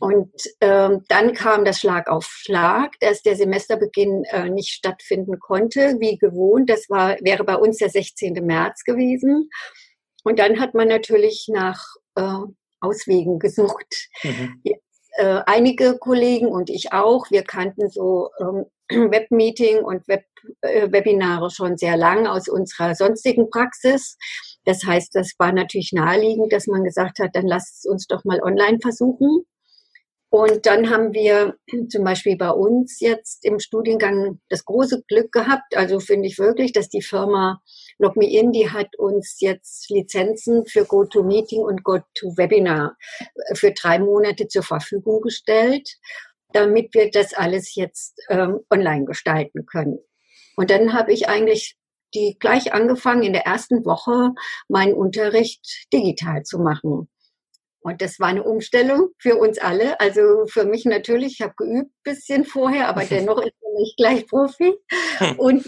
Und 0.00 0.32
ähm, 0.60 1.02
dann 1.08 1.32
kam 1.32 1.64
das 1.64 1.80
Schlag 1.80 2.08
auf 2.08 2.24
Schlag, 2.24 2.92
dass 3.00 3.22
der 3.22 3.34
Semesterbeginn 3.34 4.24
äh, 4.30 4.48
nicht 4.48 4.70
stattfinden 4.70 5.40
konnte, 5.40 5.96
wie 5.98 6.18
gewohnt. 6.18 6.70
Das 6.70 6.88
war, 6.88 7.16
wäre 7.20 7.44
bei 7.44 7.56
uns 7.56 7.78
der 7.78 7.88
16. 7.88 8.34
März 8.46 8.84
gewesen. 8.84 9.50
Und 10.22 10.38
dann 10.38 10.60
hat 10.60 10.74
man 10.74 10.86
natürlich 10.86 11.46
nach 11.48 11.84
äh, 12.14 12.38
Auswegen 12.82 13.38
gesucht. 13.38 14.08
Mhm. 14.22 14.62
Äh, 15.16 15.42
einige 15.46 15.98
Kollegen 15.98 16.46
und 16.46 16.70
ich 16.70 16.92
auch, 16.92 17.30
wir 17.30 17.42
kannten 17.42 17.90
so 17.90 18.30
ähm, 18.40 18.64
Webmeeting 19.10 19.84
und 19.84 20.08
Web, 20.08 20.24
äh, 20.62 20.90
Webinare 20.90 21.50
schon 21.50 21.76
sehr 21.76 21.96
lang 21.96 22.26
aus 22.26 22.48
unserer 22.48 22.94
sonstigen 22.94 23.50
Praxis. 23.50 24.16
Das 24.64 24.84
heißt, 24.84 25.14
das 25.14 25.32
war 25.38 25.52
natürlich 25.52 25.92
naheliegend, 25.92 26.52
dass 26.52 26.66
man 26.66 26.84
gesagt 26.84 27.18
hat, 27.18 27.30
dann 27.34 27.46
lasst 27.46 27.84
es 27.84 27.90
uns 27.90 28.06
doch 28.06 28.24
mal 28.24 28.40
online 28.42 28.78
versuchen. 28.80 29.44
Und 30.32 30.64
dann 30.64 30.88
haben 30.88 31.12
wir 31.12 31.58
zum 31.90 32.04
Beispiel 32.04 32.38
bei 32.38 32.48
uns 32.48 33.00
jetzt 33.00 33.44
im 33.44 33.58
Studiengang 33.58 34.40
das 34.48 34.64
große 34.64 35.02
Glück 35.06 35.30
gehabt. 35.30 35.76
Also 35.76 36.00
finde 36.00 36.26
ich 36.26 36.38
wirklich, 36.38 36.72
dass 36.72 36.88
die 36.88 37.02
Firma 37.02 37.60
LogMeIn, 37.98 38.50
die 38.50 38.70
hat 38.70 38.96
uns 38.96 39.36
jetzt 39.40 39.90
Lizenzen 39.90 40.64
für 40.64 40.86
GoToMeeting 40.86 41.60
und 41.60 41.84
GoToWebinar 41.84 42.96
für 43.52 43.72
drei 43.72 43.98
Monate 43.98 44.48
zur 44.48 44.62
Verfügung 44.62 45.20
gestellt, 45.20 45.86
damit 46.54 46.94
wir 46.94 47.10
das 47.10 47.34
alles 47.34 47.74
jetzt 47.74 48.18
ähm, 48.30 48.60
online 48.70 49.04
gestalten 49.04 49.66
können. 49.66 49.98
Und 50.56 50.70
dann 50.70 50.94
habe 50.94 51.12
ich 51.12 51.28
eigentlich 51.28 51.76
die 52.14 52.38
gleich 52.38 52.72
angefangen, 52.72 53.22
in 53.22 53.34
der 53.34 53.44
ersten 53.44 53.84
Woche 53.84 54.30
meinen 54.68 54.94
Unterricht 54.94 55.86
digital 55.92 56.42
zu 56.42 56.58
machen. 56.58 57.08
Und 57.82 58.00
das 58.00 58.20
war 58.20 58.28
eine 58.28 58.44
Umstellung 58.44 59.10
für 59.18 59.36
uns 59.36 59.58
alle. 59.58 59.98
Also 60.00 60.46
für 60.46 60.64
mich 60.64 60.84
natürlich, 60.84 61.34
ich 61.34 61.42
habe 61.42 61.54
geübt 61.56 61.90
bisschen 62.04 62.44
vorher, 62.44 62.88
aber 62.88 63.04
dennoch 63.10 63.38
ist 63.38 63.54
er 63.60 63.80
nicht 63.80 63.96
gleich 63.96 64.26
Profi. 64.28 64.74
Hm. 65.18 65.38
Und 65.38 65.66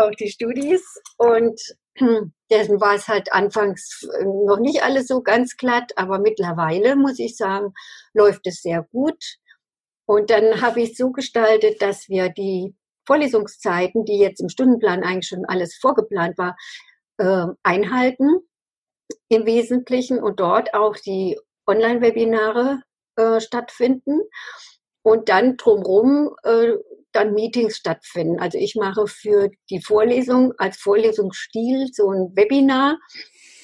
auch 0.00 0.10
die 0.18 0.28
Studis. 0.28 0.82
Und 1.16 1.60
dessen 2.50 2.80
war 2.80 2.94
es 2.94 3.08
halt 3.08 3.32
anfangs 3.32 4.06
noch 4.22 4.58
nicht 4.58 4.82
alles 4.82 5.06
so 5.06 5.22
ganz 5.22 5.56
glatt, 5.56 5.92
aber 5.96 6.18
mittlerweile 6.18 6.96
muss 6.96 7.18
ich 7.18 7.36
sagen, 7.36 7.72
läuft 8.12 8.46
es 8.46 8.62
sehr 8.62 8.82
gut. 8.90 9.22
Und 10.06 10.30
dann 10.30 10.60
habe 10.60 10.82
ich 10.82 10.90
es 10.90 10.96
so 10.96 11.12
gestaltet, 11.12 11.80
dass 11.80 12.08
wir 12.08 12.28
die 12.28 12.74
Vorlesungszeiten, 13.06 14.04
die 14.04 14.18
jetzt 14.18 14.40
im 14.40 14.48
Stundenplan 14.48 15.02
eigentlich 15.04 15.28
schon 15.28 15.44
alles 15.46 15.76
vorgeplant 15.76 16.36
war, 16.36 16.56
äh, 17.18 17.46
einhalten 17.62 18.40
im 19.28 19.46
Wesentlichen 19.46 20.22
und 20.22 20.40
dort 20.40 20.74
auch 20.74 20.96
die 20.96 21.38
Online-Webinare 21.66 22.82
äh, 23.16 23.40
stattfinden 23.40 24.20
und 25.02 25.28
dann 25.28 25.56
drumherum 25.56 26.34
äh, 26.42 26.72
dann 27.12 27.32
Meetings 27.32 27.76
stattfinden. 27.76 28.40
Also 28.40 28.58
ich 28.58 28.74
mache 28.74 29.06
für 29.06 29.50
die 29.70 29.80
Vorlesung 29.80 30.52
als 30.58 30.76
Vorlesungsstil 30.78 31.88
so 31.92 32.10
ein 32.10 32.32
Webinar. 32.34 32.98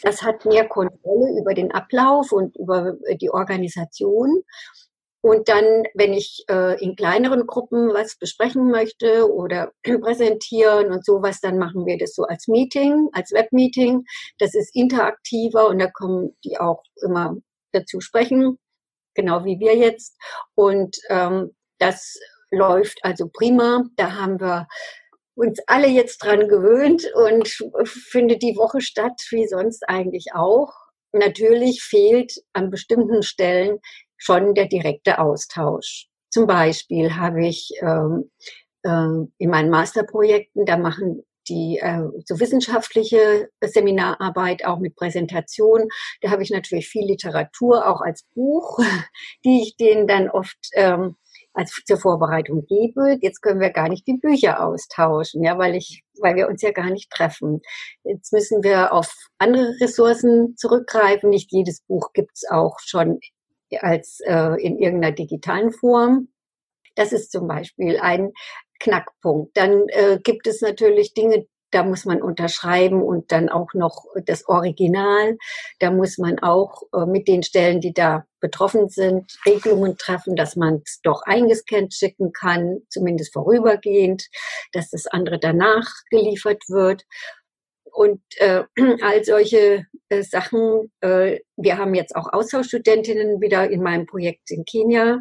Das 0.02 0.23
hat 0.23 0.44
mehr 0.44 0.68
Kontrolle 0.68 1.38
über 1.38 1.52
den 1.52 1.73
Ablauf 1.73 2.32
und 2.32 2.56
über 2.56 2.97
die 3.20 3.30
Organisation. 3.30 4.42
Und 5.22 5.48
dann, 5.48 5.84
wenn 5.94 6.14
ich 6.14 6.44
äh, 6.48 6.82
in 6.82 6.96
kleineren 6.96 7.46
Gruppen 7.46 7.92
was 7.92 8.16
besprechen 8.16 8.70
möchte 8.70 9.30
oder 9.30 9.72
präsentieren 9.82 10.92
und 10.92 11.04
sowas, 11.04 11.40
dann 11.40 11.58
machen 11.58 11.84
wir 11.84 11.98
das 11.98 12.14
so 12.14 12.24
als 12.24 12.48
Meeting, 12.48 13.08
als 13.12 13.32
Webmeeting. 13.32 14.04
Das 14.38 14.54
ist 14.54 14.74
interaktiver 14.74 15.68
und 15.68 15.78
da 15.78 15.90
kommen 15.90 16.36
die 16.44 16.58
auch 16.58 16.82
immer 17.02 17.36
dazu 17.72 18.00
sprechen, 18.00 18.58
genau 19.14 19.44
wie 19.44 19.58
wir 19.58 19.76
jetzt. 19.76 20.16
Und 20.54 20.96
ähm, 21.10 21.54
das 21.78 22.18
läuft 22.50 22.98
also 23.02 23.28
prima. 23.28 23.84
Da 23.96 24.12
haben 24.12 24.40
wir 24.40 24.68
uns 25.34 25.58
alle 25.66 25.88
jetzt 25.88 26.18
dran 26.18 26.48
gewöhnt 26.48 27.04
und 27.14 27.48
findet 27.84 28.42
die 28.42 28.56
Woche 28.56 28.80
statt, 28.80 29.20
wie 29.30 29.46
sonst 29.46 29.86
eigentlich 29.88 30.34
auch. 30.34 30.72
Natürlich 31.12 31.82
fehlt 31.82 32.32
an 32.52 32.70
bestimmten 32.70 33.22
Stellen 33.22 33.80
schon 34.20 34.54
der 34.54 34.66
direkte 34.66 35.18
Austausch. 35.18 36.06
Zum 36.30 36.46
Beispiel 36.46 37.16
habe 37.16 37.46
ich 37.46 37.72
ähm, 37.80 38.30
äh, 38.84 39.26
in 39.38 39.50
meinen 39.50 39.70
Masterprojekten, 39.70 40.64
da 40.64 40.76
machen 40.76 41.24
die 41.48 41.78
äh, 41.82 42.04
so 42.26 42.38
wissenschaftliche 42.38 43.48
Seminararbeit 43.60 44.64
auch 44.64 44.78
mit 44.78 44.94
Präsentation. 44.94 45.88
Da 46.20 46.30
habe 46.30 46.42
ich 46.42 46.50
natürlich 46.50 46.88
viel 46.88 47.06
Literatur 47.06 47.88
auch 47.88 48.00
als 48.00 48.24
Buch, 48.34 48.78
die 49.44 49.62
ich 49.62 49.76
denen 49.76 50.06
dann 50.06 50.30
oft 50.30 50.58
ähm, 50.74 51.16
als 51.52 51.82
zur 51.84 51.96
Vorbereitung 51.96 52.64
gebe. 52.66 53.18
Jetzt 53.20 53.40
können 53.42 53.60
wir 53.60 53.70
gar 53.70 53.88
nicht 53.88 54.06
die 54.06 54.18
Bücher 54.18 54.64
austauschen, 54.64 55.42
ja, 55.42 55.58
weil 55.58 55.74
ich, 55.74 56.04
weil 56.20 56.36
wir 56.36 56.48
uns 56.48 56.62
ja 56.62 56.70
gar 56.70 56.90
nicht 56.90 57.10
treffen. 57.10 57.60
Jetzt 58.04 58.32
müssen 58.32 58.62
wir 58.62 58.92
auf 58.92 59.12
andere 59.38 59.74
Ressourcen 59.80 60.56
zurückgreifen. 60.56 61.30
Nicht 61.30 61.50
jedes 61.50 61.80
Buch 61.82 62.12
gibt's 62.12 62.48
auch 62.48 62.78
schon 62.78 63.18
als 63.78 64.20
äh, 64.20 64.60
in 64.62 64.78
irgendeiner 64.78 65.14
digitalen 65.14 65.72
Form. 65.72 66.28
Das 66.96 67.12
ist 67.12 67.30
zum 67.30 67.46
Beispiel 67.46 67.98
ein 68.00 68.32
Knackpunkt. 68.80 69.56
Dann 69.56 69.88
äh, 69.88 70.18
gibt 70.22 70.46
es 70.46 70.60
natürlich 70.60 71.14
Dinge, 71.14 71.46
da 71.70 71.84
muss 71.84 72.04
man 72.04 72.20
unterschreiben 72.20 73.02
und 73.02 73.30
dann 73.30 73.48
auch 73.48 73.74
noch 73.74 74.04
das 74.26 74.48
Original. 74.48 75.36
Da 75.78 75.90
muss 75.90 76.18
man 76.18 76.38
auch 76.40 76.82
äh, 76.92 77.06
mit 77.06 77.28
den 77.28 77.42
Stellen, 77.42 77.80
die 77.80 77.92
da 77.92 78.24
betroffen 78.40 78.88
sind, 78.88 79.32
Regelungen 79.46 79.96
treffen, 79.96 80.34
dass 80.34 80.56
man 80.56 80.82
es 80.84 81.00
doch 81.02 81.22
eingescannt 81.22 81.94
schicken 81.94 82.32
kann, 82.32 82.80
zumindest 82.88 83.32
vorübergehend, 83.32 84.26
dass 84.72 84.90
das 84.90 85.06
andere 85.06 85.38
danach 85.38 85.86
geliefert 86.10 86.62
wird. 86.68 87.04
Und 87.92 88.20
äh, 88.37 88.64
all 89.02 89.25
solche 89.25 89.87
äh, 90.09 90.23
Sachen. 90.23 90.92
Äh, 91.00 91.40
wir 91.56 91.78
haben 91.78 91.94
jetzt 91.94 92.16
auch 92.16 92.32
Austauschstudentinnen 92.32 93.40
wieder 93.40 93.70
in 93.70 93.82
meinem 93.82 94.06
Projekt 94.06 94.50
in 94.50 94.64
Kenia 94.64 95.18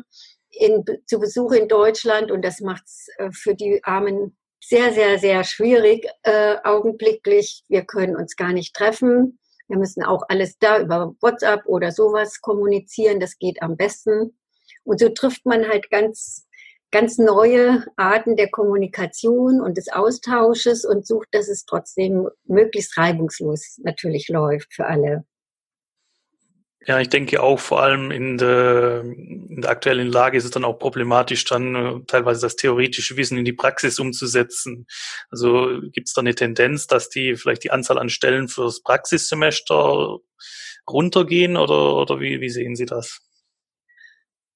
in, 0.52 0.84
zu 1.06 1.20
Besuch 1.20 1.52
in 1.54 1.68
Deutschland 1.68 2.32
und 2.32 2.44
das 2.44 2.60
macht 2.60 2.84
es 2.86 3.08
äh, 3.18 3.32
für 3.32 3.56
die 3.56 3.82
armen 3.84 4.36
sehr, 4.62 4.92
sehr, 4.94 5.18
sehr 5.20 5.44
schwierig 5.44 6.08
äh, 6.24 6.58
augenblicklich. 6.64 7.64
Wir 7.70 7.84
können 7.84 8.16
uns 8.16 8.36
gar 8.36 8.52
nicht 8.52 8.76
treffen. 8.76 9.40
Wir 9.68 9.78
müssen 9.78 10.04
auch 10.04 10.24
alles 10.28 10.58
da 10.60 10.80
über 10.80 11.16
WhatsApp 11.22 11.66
oder 11.66 11.92
sowas 11.92 12.42
kommunizieren. 12.42 13.20
Das 13.20 13.38
geht 13.38 13.62
am 13.62 13.78
besten. 13.78 14.38
Und 14.84 15.00
so 15.00 15.10
trifft 15.10 15.46
man 15.46 15.68
halt 15.68 15.90
ganz, 15.90 16.48
ganz 16.91 17.17
neue 17.17 17.86
Arten 17.96 18.36
der 18.36 18.50
Kommunikation 18.50 19.62
und 19.62 19.77
des 19.77 19.91
Austausches 19.91 20.86
und 20.86 21.05
sucht, 21.05 21.29
dass 21.31 21.48
es 21.48 21.65
trotzdem 21.65 22.27
möglichst 22.46 22.98
reibungslos 22.98 23.79
natürlich 23.84 24.27
läuft 24.29 24.74
für 24.74 24.86
alle. 24.86 25.25
Ja, 26.88 27.00
ich 27.00 27.10
denke 27.10 27.43
auch 27.43 27.60
vor 27.60 27.84
allem 27.84 28.10
in 28.10 28.38
der, 28.38 29.01
in 29.01 29.62
der 29.62 29.69
aktuellen 29.69 30.08
Lage 30.08 30.38
ist 30.38 30.46
es 30.46 30.51
dann 30.51 30.63
auch 30.63 30.79
problematisch, 30.79 31.43
dann 31.43 31.75
äh, 31.75 32.00
teilweise 32.08 32.41
das 32.41 32.55
theoretische 32.55 33.17
Wissen 33.17 33.38
in 33.38 33.46
die 33.46 33.53
Praxis 33.53 34.00
umzusetzen. 34.00 34.88
Also 35.29 35.81
gibt 35.91 36.08
es 36.08 36.13
da 36.13 36.22
eine 36.22 36.34
Tendenz, 36.34 36.88
dass 36.88 37.10
die 37.10 37.36
vielleicht 37.36 37.65
die 37.65 37.72
Anzahl 37.72 38.00
an 38.00 38.10
Stellen 38.10 38.48
fürs 38.48 38.81
Praxissemester 38.81 40.19
runtergehen 40.89 41.58
oder, 41.58 41.98
oder 41.98 42.19
wie, 42.22 42.39
wie 42.39 42.50
sehen 42.50 42.75
Sie 42.75 42.86
das? 42.86 43.22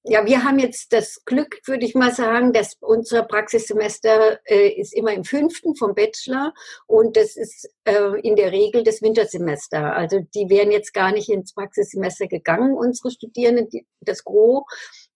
Ja, 0.06 0.26
wir 0.26 0.44
haben 0.44 0.58
jetzt 0.58 0.92
das 0.92 1.24
Glück, 1.24 1.60
würde 1.64 1.86
ich 1.86 1.94
mal 1.94 2.12
sagen, 2.12 2.52
dass 2.52 2.76
unser 2.80 3.22
Praxissemester 3.22 4.38
äh, 4.44 4.68
ist 4.68 4.92
immer 4.92 5.14
im 5.14 5.24
fünften 5.24 5.74
vom 5.76 5.94
Bachelor 5.94 6.52
und 6.86 7.16
das 7.16 7.36
ist 7.36 7.70
äh, 7.84 8.20
in 8.20 8.36
der 8.36 8.52
Regel 8.52 8.82
das 8.84 9.00
Wintersemester. 9.00 9.96
Also 9.96 10.20
die 10.34 10.50
wären 10.50 10.70
jetzt 10.70 10.92
gar 10.92 11.10
nicht 11.10 11.30
ins 11.30 11.54
Praxissemester 11.54 12.26
gegangen, 12.26 12.74
unsere 12.74 13.10
Studierenden, 13.10 13.70
die, 13.70 13.86
das 14.00 14.24
Gros. 14.24 14.64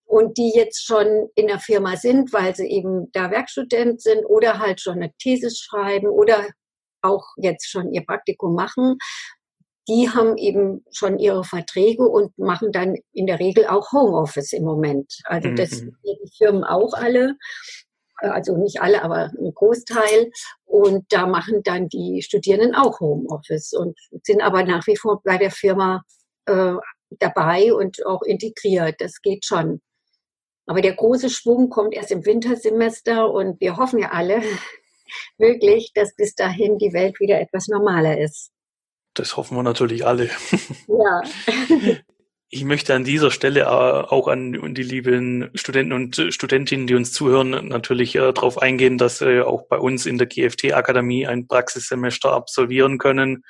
Und 0.06 0.38
die 0.38 0.52
jetzt 0.54 0.86
schon 0.86 1.28
in 1.34 1.48
der 1.48 1.58
Firma 1.58 1.96
sind, 1.96 2.32
weil 2.32 2.56
sie 2.56 2.66
eben 2.66 3.12
da 3.12 3.30
Werkstudent 3.30 4.00
sind 4.00 4.24
oder 4.24 4.58
halt 4.58 4.80
schon 4.80 4.94
eine 4.94 5.12
Thesis 5.18 5.58
schreiben 5.58 6.08
oder 6.08 6.48
auch 7.02 7.26
jetzt 7.36 7.68
schon 7.68 7.92
ihr 7.92 8.06
Praktikum 8.06 8.54
machen, 8.54 8.96
die 9.88 10.10
haben 10.10 10.36
eben 10.36 10.84
schon 10.92 11.18
ihre 11.18 11.44
Verträge 11.44 12.06
und 12.06 12.36
machen 12.38 12.72
dann 12.72 12.96
in 13.12 13.26
der 13.26 13.40
Regel 13.40 13.66
auch 13.66 13.90
Homeoffice 13.92 14.52
im 14.52 14.64
Moment. 14.64 15.12
Also 15.24 15.50
das 15.50 15.80
mhm. 15.80 15.96
die 16.04 16.30
Firmen 16.36 16.62
auch 16.62 16.92
alle, 16.92 17.36
äh, 18.20 18.28
also 18.28 18.56
nicht 18.58 18.82
alle, 18.82 19.02
aber 19.02 19.30
ein 19.38 19.52
Großteil. 19.54 20.30
Und 20.66 21.06
da 21.10 21.26
machen 21.26 21.62
dann 21.62 21.88
die 21.88 22.20
Studierenden 22.22 22.74
auch 22.74 23.00
Homeoffice 23.00 23.72
und 23.72 23.98
sind 24.22 24.42
aber 24.42 24.62
nach 24.62 24.86
wie 24.86 24.96
vor 24.96 25.22
bei 25.24 25.38
der 25.38 25.50
Firma 25.50 26.02
äh, 26.44 26.74
dabei 27.18 27.72
und 27.72 28.04
auch 28.04 28.22
integriert. 28.22 28.96
Das 28.98 29.22
geht 29.22 29.46
schon. 29.46 29.80
Aber 30.66 30.82
der 30.82 30.94
große 30.94 31.30
Schwung 31.30 31.70
kommt 31.70 31.94
erst 31.94 32.10
im 32.10 32.26
Wintersemester 32.26 33.30
und 33.30 33.58
wir 33.58 33.78
hoffen 33.78 34.00
ja 34.00 34.10
alle 34.10 34.42
wirklich, 35.38 35.92
dass 35.94 36.14
bis 36.14 36.34
dahin 36.34 36.76
die 36.76 36.92
Welt 36.92 37.18
wieder 37.20 37.40
etwas 37.40 37.68
normaler 37.68 38.20
ist. 38.20 38.50
Das 39.18 39.36
hoffen 39.36 39.56
wir 39.56 39.62
natürlich 39.62 40.06
alle. 40.06 40.30
Ja. 40.88 41.22
Ich 42.50 42.64
möchte 42.64 42.94
an 42.94 43.04
dieser 43.04 43.30
Stelle 43.30 43.60
äh, 43.60 43.64
auch 43.64 44.26
an 44.26 44.74
die 44.74 44.82
lieben 44.82 45.50
Studenten 45.54 45.92
und 45.92 46.16
Studentinnen, 46.30 46.86
die 46.86 46.94
uns 46.94 47.12
zuhören, 47.12 47.68
natürlich 47.68 48.16
äh, 48.16 48.32
darauf 48.32 48.60
eingehen, 48.60 48.96
dass 48.96 49.18
sie 49.18 49.46
auch 49.46 49.68
bei 49.68 49.76
uns 49.78 50.06
in 50.06 50.18
der 50.18 50.26
GFT-Akademie 50.26 51.26
ein 51.26 51.46
Praxissemester 51.46 52.32
absolvieren 52.32 52.98
können 52.98 53.44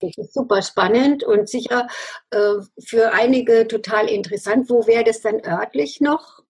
Das 0.00 0.16
ist 0.16 0.32
super 0.32 0.62
spannend 0.62 1.24
und 1.24 1.48
sicher 1.48 1.88
äh, 2.30 2.54
für 2.84 3.12
einige 3.12 3.66
total 3.66 4.08
interessant. 4.08 4.70
Wo 4.70 4.86
wäre 4.86 5.02
das 5.04 5.20
dann 5.20 5.44
örtlich 5.44 6.00
noch? 6.00 6.44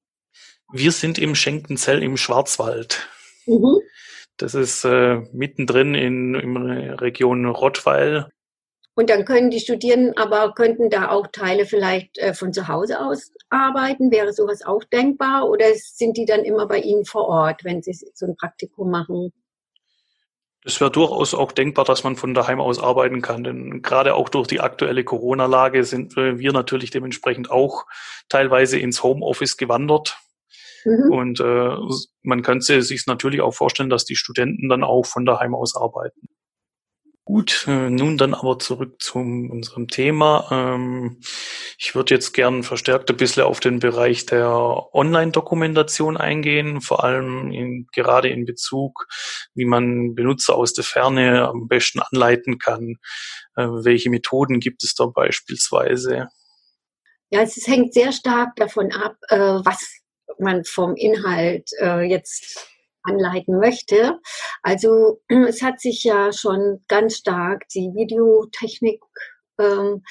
Wir 0.70 0.92
sind 0.92 1.18
im 1.18 1.34
Schenkenzell 1.34 2.02
im 2.02 2.18
Schwarzwald. 2.18 3.08
Mhm. 3.46 3.80
Das 4.36 4.54
ist 4.54 4.84
äh, 4.84 5.22
mittendrin 5.32 5.94
in, 5.94 6.34
in 6.34 6.54
der 6.54 7.00
Region 7.00 7.46
Rottweil. 7.46 8.28
Und 8.94 9.08
dann 9.10 9.24
können 9.24 9.50
die 9.50 9.60
Studierenden 9.60 10.16
aber, 10.16 10.54
könnten 10.54 10.90
da 10.90 11.08
auch 11.08 11.28
Teile 11.28 11.66
vielleicht 11.66 12.18
äh, 12.18 12.34
von 12.34 12.52
zu 12.52 12.68
Hause 12.68 13.00
aus 13.00 13.32
arbeiten? 13.50 14.11
Wäre 14.11 14.32
sowas 14.32 14.64
auch 14.64 14.84
denkbar? 14.84 15.48
Oder 15.48 15.66
sind 15.74 16.16
die 16.16 16.24
dann 16.24 16.44
immer 16.44 16.66
bei 16.66 16.78
Ihnen 16.80 17.04
vor 17.04 17.28
Ort, 17.28 17.64
wenn 17.64 17.82
Sie 17.82 17.92
so 17.92 18.26
ein 18.26 18.37
Praktikum 18.37 18.90
machen? 18.90 19.32
Es 20.64 20.80
wäre 20.80 20.90
durchaus 20.90 21.34
auch 21.34 21.52
denkbar, 21.52 21.84
dass 21.84 22.04
man 22.04 22.16
von 22.16 22.34
daheim 22.34 22.61
aus 22.61 22.78
arbeiten 22.78 23.22
kann. 23.22 23.44
Denn 23.44 23.80
gerade 23.82 24.14
auch 24.14 24.28
durch 24.28 24.48
die 24.48 24.61
aktuelle 24.61 25.04
Corona-Lage 25.04 25.84
sind 25.84 26.16
wir 26.16 26.52
natürlich 26.52 26.90
dementsprechend 26.90 27.50
auch 27.50 27.87
teilweise 28.28 28.78
ins 28.78 29.02
Homeoffice 29.02 29.56
gewandert. 29.56 30.18
Mhm. 30.84 31.12
Und 31.12 31.40
äh, 31.40 31.76
man 32.22 32.42
könnte 32.42 32.82
sich 32.82 33.06
natürlich 33.06 33.40
auch 33.40 33.54
vorstellen, 33.54 33.90
dass 33.90 34.04
die 34.04 34.16
Studenten 34.16 34.68
dann 34.68 34.84
auch 34.84 35.06
von 35.06 35.24
daheim 35.24 35.54
aus 35.54 35.76
arbeiten. 35.76 36.28
Gut, 37.28 37.66
äh, 37.68 37.90
nun 37.90 38.16
dann 38.16 38.32
aber 38.32 38.58
zurück 38.58 39.02
zu 39.02 39.18
unserem 39.18 39.86
Thema. 39.86 40.48
Ähm, 40.50 41.20
ich 41.76 41.94
würde 41.94 42.14
jetzt 42.14 42.32
gern 42.32 42.62
verstärkt 42.62 43.10
ein 43.10 43.18
bisschen 43.18 43.42
auf 43.42 43.60
den 43.60 43.80
Bereich 43.80 44.24
der 44.24 44.48
Online-Dokumentation 44.48 46.16
eingehen, 46.16 46.80
vor 46.80 47.04
allem 47.04 47.52
in, 47.52 47.86
gerade 47.92 48.30
in 48.30 48.46
Bezug, 48.46 49.08
wie 49.52 49.66
man 49.66 50.14
Benutzer 50.14 50.56
aus 50.56 50.72
der 50.72 50.84
Ferne 50.84 51.46
am 51.48 51.68
besten 51.68 52.00
anleiten 52.00 52.58
kann. 52.58 52.94
Äh, 53.56 53.66
welche 53.66 54.08
Methoden 54.08 54.58
gibt 54.58 54.82
es 54.82 54.94
da 54.94 55.04
beispielsweise? 55.04 56.28
Ja, 57.28 57.42
es 57.42 57.62
hängt 57.66 57.92
sehr 57.92 58.12
stark 58.12 58.56
davon 58.56 58.90
ab, 58.90 59.16
äh, 59.28 59.36
was 59.36 59.86
man 60.38 60.64
vom 60.64 60.96
Inhalt 60.96 61.68
jetzt 62.08 62.77
anleiten 63.02 63.58
möchte. 63.58 64.18
Also 64.62 65.20
es 65.48 65.62
hat 65.62 65.80
sich 65.80 66.04
ja 66.04 66.32
schon 66.32 66.84
ganz 66.88 67.16
stark 67.16 67.68
die 67.68 67.92
Videotechnik 67.94 69.00
ähm, 69.61 70.02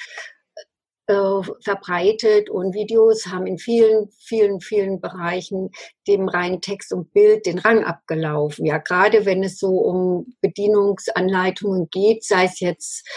äh, 1.08 1.42
verbreitet 1.64 2.50
und 2.50 2.74
Videos 2.74 3.28
haben 3.28 3.48
in 3.48 3.58
vielen, 3.58 4.10
vielen, 4.20 4.60
vielen 4.60 5.00
Bereichen 5.00 5.70
dem 6.06 6.28
reinen 6.28 6.60
Text 6.60 6.92
und 6.92 7.14
Bild 7.14 7.46
den 7.46 7.60
Rang 7.60 7.86
abgelaufen. 7.86 8.66
Ja, 8.66 8.78
gerade 8.78 9.26
wenn 9.26 9.42
es 9.42 9.58
so 9.58 9.70
um 9.70 10.34
Bedienungsanleitungen 10.42 11.88
geht, 11.92 12.26
sei 12.26 12.44
es 12.44 12.60
jetzt 12.60 13.08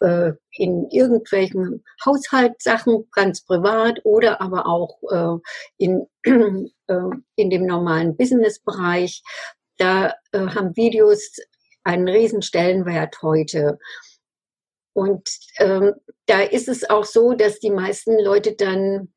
äh, 0.00 0.32
in 0.52 0.88
irgendwelchen 0.90 1.84
Haushaltssachen, 2.04 3.08
ganz 3.12 3.42
privat 3.42 4.00
oder 4.04 4.40
aber 4.40 4.66
auch 4.66 4.98
äh, 5.10 5.38
in, 5.78 6.06
äh, 6.24 7.10
in 7.36 7.50
dem 7.50 7.66
normalen 7.66 8.16
Businessbereich. 8.16 9.22
Da 9.78 10.14
äh, 10.32 10.38
haben 10.38 10.76
Videos 10.76 11.36
einen 11.84 12.08
riesen 12.08 12.42
Stellenwert 12.42 13.22
heute. 13.22 13.78
Und 14.92 15.28
ähm, 15.58 15.94
da 16.26 16.40
ist 16.40 16.68
es 16.68 16.88
auch 16.88 17.04
so, 17.04 17.34
dass 17.34 17.60
die 17.60 17.70
meisten 17.70 18.18
Leute 18.18 18.54
dann 18.54 19.12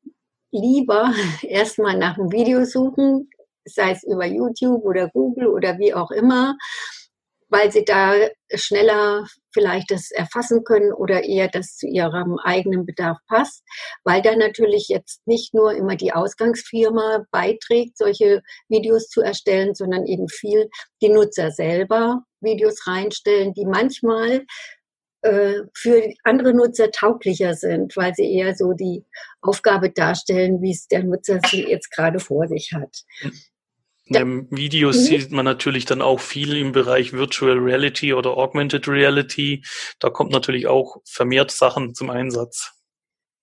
lieber 0.52 1.12
erstmal 1.42 1.96
nach 1.96 2.18
einem 2.18 2.30
Video 2.32 2.64
suchen, 2.64 3.30
sei 3.64 3.92
es 3.92 4.02
über 4.04 4.24
YouTube 4.24 4.84
oder 4.84 5.08
Google 5.08 5.48
oder 5.48 5.78
wie 5.78 5.94
auch 5.94 6.10
immer, 6.10 6.56
weil 7.50 7.70
sie 7.70 7.84
da 7.84 8.14
schneller 8.54 9.26
vielleicht 9.52 9.90
das 9.90 10.10
erfassen 10.10 10.64
können 10.64 10.92
oder 10.92 11.24
eher 11.24 11.48
das 11.48 11.76
zu 11.76 11.86
ihrem 11.86 12.38
eigenen 12.38 12.86
Bedarf 12.86 13.18
passt, 13.28 13.62
weil 14.04 14.22
da 14.22 14.36
natürlich 14.36 14.88
jetzt 14.88 15.20
nicht 15.26 15.52
nur 15.52 15.74
immer 15.74 15.96
die 15.96 16.12
Ausgangsfirma 16.12 17.24
beiträgt, 17.30 17.98
solche 17.98 18.42
Videos 18.68 19.08
zu 19.08 19.20
erstellen, 19.20 19.74
sondern 19.74 20.06
eben 20.06 20.28
viel 20.28 20.70
die 21.02 21.08
Nutzer 21.08 21.50
selber 21.50 22.22
Videos 22.40 22.86
reinstellen, 22.86 23.52
die 23.52 23.66
manchmal 23.66 24.46
äh, 25.22 25.64
für 25.74 26.14
andere 26.24 26.54
Nutzer 26.54 26.90
tauglicher 26.90 27.54
sind, 27.54 27.94
weil 27.96 28.14
sie 28.14 28.32
eher 28.32 28.54
so 28.54 28.72
die 28.72 29.04
Aufgabe 29.42 29.90
darstellen, 29.90 30.62
wie 30.62 30.70
es 30.70 30.86
der 30.88 31.02
Nutzer 31.04 31.40
sie 31.50 31.64
jetzt 31.64 31.90
gerade 31.90 32.20
vor 32.20 32.48
sich 32.48 32.72
hat. 32.72 33.02
In 34.10 34.14
den 34.14 34.50
Videos 34.50 34.96
mhm. 34.96 35.02
sieht 35.02 35.30
man 35.30 35.44
natürlich 35.44 35.84
dann 35.84 36.02
auch 36.02 36.18
viel 36.18 36.56
im 36.56 36.72
Bereich 36.72 37.12
Virtual 37.12 37.56
Reality 37.56 38.12
oder 38.12 38.36
Augmented 38.36 38.88
Reality. 38.88 39.62
Da 40.00 40.10
kommt 40.10 40.32
natürlich 40.32 40.66
auch 40.66 40.96
vermehrt 41.04 41.52
Sachen 41.52 41.94
zum 41.94 42.10
Einsatz. 42.10 42.72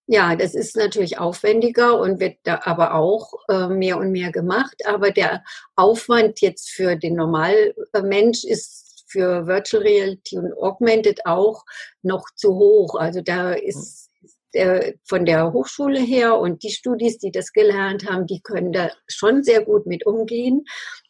Ja, 0.07 0.35
das 0.35 0.55
ist 0.55 0.75
natürlich 0.75 1.19
aufwendiger 1.19 1.97
und 1.99 2.19
wird 2.19 2.37
da 2.43 2.61
aber 2.63 2.95
auch 2.95 3.31
äh, 3.49 3.67
mehr 3.67 3.97
und 3.97 4.11
mehr 4.11 4.31
gemacht. 4.33 4.75
Aber 4.85 5.11
der 5.11 5.43
Aufwand 5.77 6.41
jetzt 6.41 6.69
für 6.69 6.97
den 6.97 7.15
Normalmensch 7.15 8.43
ist 8.43 9.05
für 9.07 9.47
Virtual 9.47 9.83
Reality 9.83 10.37
und 10.37 10.53
Augmented 10.57 11.25
auch 11.25 11.63
noch 12.01 12.25
zu 12.35 12.55
hoch. 12.55 12.95
Also 12.95 13.21
da 13.21 13.53
ist 13.53 14.06
der, 14.57 14.93
von 15.05 15.25
der 15.25 15.53
Hochschule 15.53 15.99
her 15.99 16.37
und 16.37 16.63
die 16.63 16.71
Studis, 16.71 17.17
die 17.19 17.31
das 17.31 17.53
gelernt 17.53 18.09
haben, 18.09 18.25
die 18.25 18.41
können 18.41 18.71
da 18.71 18.89
schon 19.07 19.43
sehr 19.43 19.63
gut 19.63 19.85
mit 19.85 20.05
umgehen. 20.05 20.65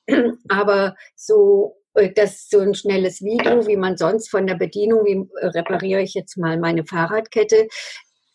Aber 0.49 0.95
so 1.15 1.77
äh, 1.95 2.11
das 2.13 2.49
so 2.49 2.59
ein 2.59 2.75
schnelles 2.75 3.21
Video, 3.21 3.65
wie 3.67 3.77
man 3.77 3.97
sonst 3.97 4.29
von 4.29 4.47
der 4.47 4.55
Bedienung, 4.55 5.05
wie 5.05 5.27
äh, 5.41 5.47
repariere 5.47 6.01
ich 6.01 6.13
jetzt 6.13 6.37
mal 6.37 6.59
meine 6.59 6.85
Fahrradkette, 6.85 7.67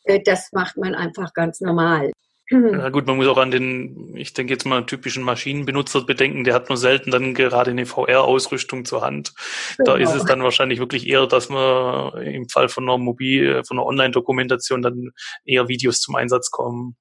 äh, 0.05 0.20
das 0.25 0.51
macht 0.53 0.77
man 0.77 0.94
einfach 0.94 1.33
ganz 1.35 1.61
normal. 1.61 2.12
Ja 2.52 2.88
gut, 2.90 3.06
man 3.06 3.16
muss 3.16 3.26
auch 3.26 3.38
an 3.38 3.50
den, 3.50 4.14
ich 4.16 4.34
denke 4.34 4.52
jetzt 4.52 4.66
mal, 4.66 4.84
typischen 4.84 5.24
Maschinenbenutzer 5.24 6.04
bedenken, 6.04 6.44
der 6.44 6.54
hat 6.54 6.68
nur 6.68 6.76
selten 6.76 7.10
dann 7.10 7.34
gerade 7.34 7.70
eine 7.70 7.86
VR-Ausrüstung 7.86 8.84
zur 8.84 9.02
Hand. 9.02 9.32
Genau. 9.78 9.92
Da 9.92 9.98
ist 9.98 10.14
es 10.14 10.24
dann 10.24 10.42
wahrscheinlich 10.42 10.78
wirklich 10.78 11.08
eher, 11.08 11.26
dass 11.26 11.48
man 11.48 12.16
im 12.22 12.48
Fall 12.48 12.68
von 12.68 12.84
einer 12.84 12.98
Mobil, 12.98 13.62
von 13.66 13.78
einer 13.78 13.86
Online-Dokumentation 13.86 14.82
dann 14.82 15.10
eher 15.44 15.68
Videos 15.68 16.00
zum 16.00 16.14
Einsatz 16.14 16.50
kommen. 16.50 16.96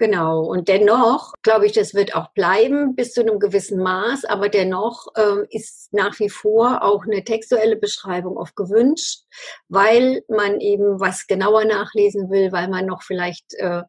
Genau. 0.00 0.40
Und 0.40 0.68
dennoch, 0.68 1.34
glaube 1.42 1.66
ich, 1.66 1.72
das 1.72 1.92
wird 1.92 2.14
auch 2.14 2.32
bleiben 2.32 2.96
bis 2.96 3.12
zu 3.12 3.20
einem 3.20 3.38
gewissen 3.38 3.82
Maß, 3.82 4.24
aber 4.24 4.48
dennoch 4.48 5.08
ähm, 5.14 5.44
ist 5.50 5.92
nach 5.92 6.18
wie 6.18 6.30
vor 6.30 6.82
auch 6.82 7.02
eine 7.04 7.22
textuelle 7.22 7.76
Beschreibung 7.76 8.38
oft 8.38 8.56
gewünscht, 8.56 9.24
weil 9.68 10.22
man 10.26 10.58
eben 10.60 11.00
was 11.00 11.26
genauer 11.26 11.66
nachlesen 11.66 12.30
will, 12.30 12.50
weil 12.50 12.68
man 12.68 12.86
noch 12.86 13.02
vielleicht 13.02 13.52
äh, 13.58 13.82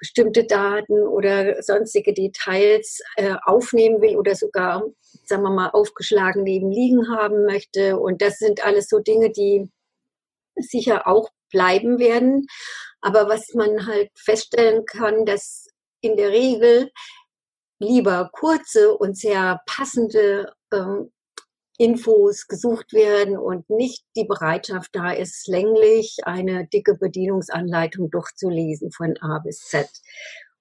bestimmte 0.00 0.44
Daten 0.44 1.06
oder 1.06 1.62
sonstige 1.62 2.12
Details 2.12 3.00
äh, 3.16 3.36
aufnehmen 3.44 4.00
will 4.00 4.16
oder 4.16 4.34
sogar, 4.34 4.82
sagen 5.26 5.42
wir 5.42 5.50
mal, 5.50 5.70
aufgeschlagen 5.70 6.42
neben 6.42 6.72
liegen 6.72 7.08
haben 7.14 7.44
möchte. 7.44 7.98
Und 7.98 8.22
das 8.22 8.38
sind 8.38 8.64
alles 8.64 8.88
so 8.88 8.98
Dinge, 8.98 9.30
die 9.30 9.70
sicher 10.56 11.06
auch 11.06 11.28
bleiben 11.52 11.98
werden. 11.98 12.46
Aber 13.02 13.28
was 13.28 13.54
man 13.54 13.86
halt 13.86 14.10
feststellen 14.16 14.84
kann, 14.86 15.26
dass 15.26 15.66
in 16.00 16.16
der 16.16 16.30
Regel 16.30 16.90
lieber 17.78 18.30
kurze 18.32 18.96
und 18.96 19.16
sehr 19.16 19.60
passende 19.66 20.52
ähm, 20.72 21.12
Infos 21.80 22.46
gesucht 22.46 22.92
werden 22.92 23.38
und 23.38 23.70
nicht 23.70 24.04
die 24.14 24.26
Bereitschaft 24.26 24.90
da 24.92 25.12
ist, 25.12 25.48
länglich 25.48 26.18
eine 26.24 26.66
dicke 26.66 26.94
Bedienungsanleitung 26.94 28.10
durchzulesen 28.10 28.92
von 28.92 29.16
A 29.22 29.38
bis 29.38 29.60
Z. 29.60 29.88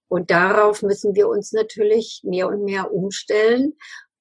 Und 0.07 0.31
darauf 0.31 0.81
müssen 0.81 1.15
wir 1.15 1.27
uns 1.27 1.51
natürlich 1.51 2.21
mehr 2.23 2.47
und 2.47 2.63
mehr 2.63 2.93
umstellen. 2.93 3.73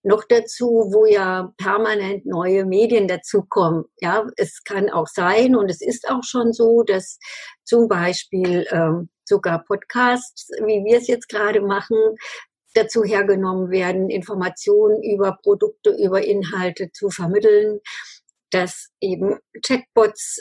Noch 0.03 0.25
dazu, 0.25 0.91
wo 0.93 1.07
ja 1.07 1.53
permanent 1.57 2.27
neue 2.27 2.65
Medien 2.65 3.07
dazukommen. 3.07 3.85
Ja, 4.01 4.27
es 4.37 4.65
kann 4.65 4.91
auch 4.91 5.07
sein 5.07 5.55
und 5.55 5.71
es 5.71 5.81
ist 5.81 6.09
auch 6.11 6.25
schon 6.25 6.53
so, 6.53 6.83
dass 6.83 7.21
zum 7.65 7.87
Beispiel 7.87 8.67
ähm, 8.73 9.09
sogar 9.25 9.63
Podcasts, 9.65 10.49
wie 10.67 10.85
wir 10.85 10.99
es 10.99 11.07
jetzt 11.07 11.29
gerade 11.29 11.61
machen, 11.61 11.97
dazu 12.75 13.05
hergenommen 13.05 13.71
werden, 13.71 14.11
Informationen 14.11 15.03
über 15.03 15.39
Produkte, 15.43 15.91
über 15.91 16.25
Inhalte 16.25 16.91
zu 16.93 17.11
vermitteln, 17.11 17.81
dass 18.51 18.89
eben 19.01 19.39
Chatbots 19.65 20.41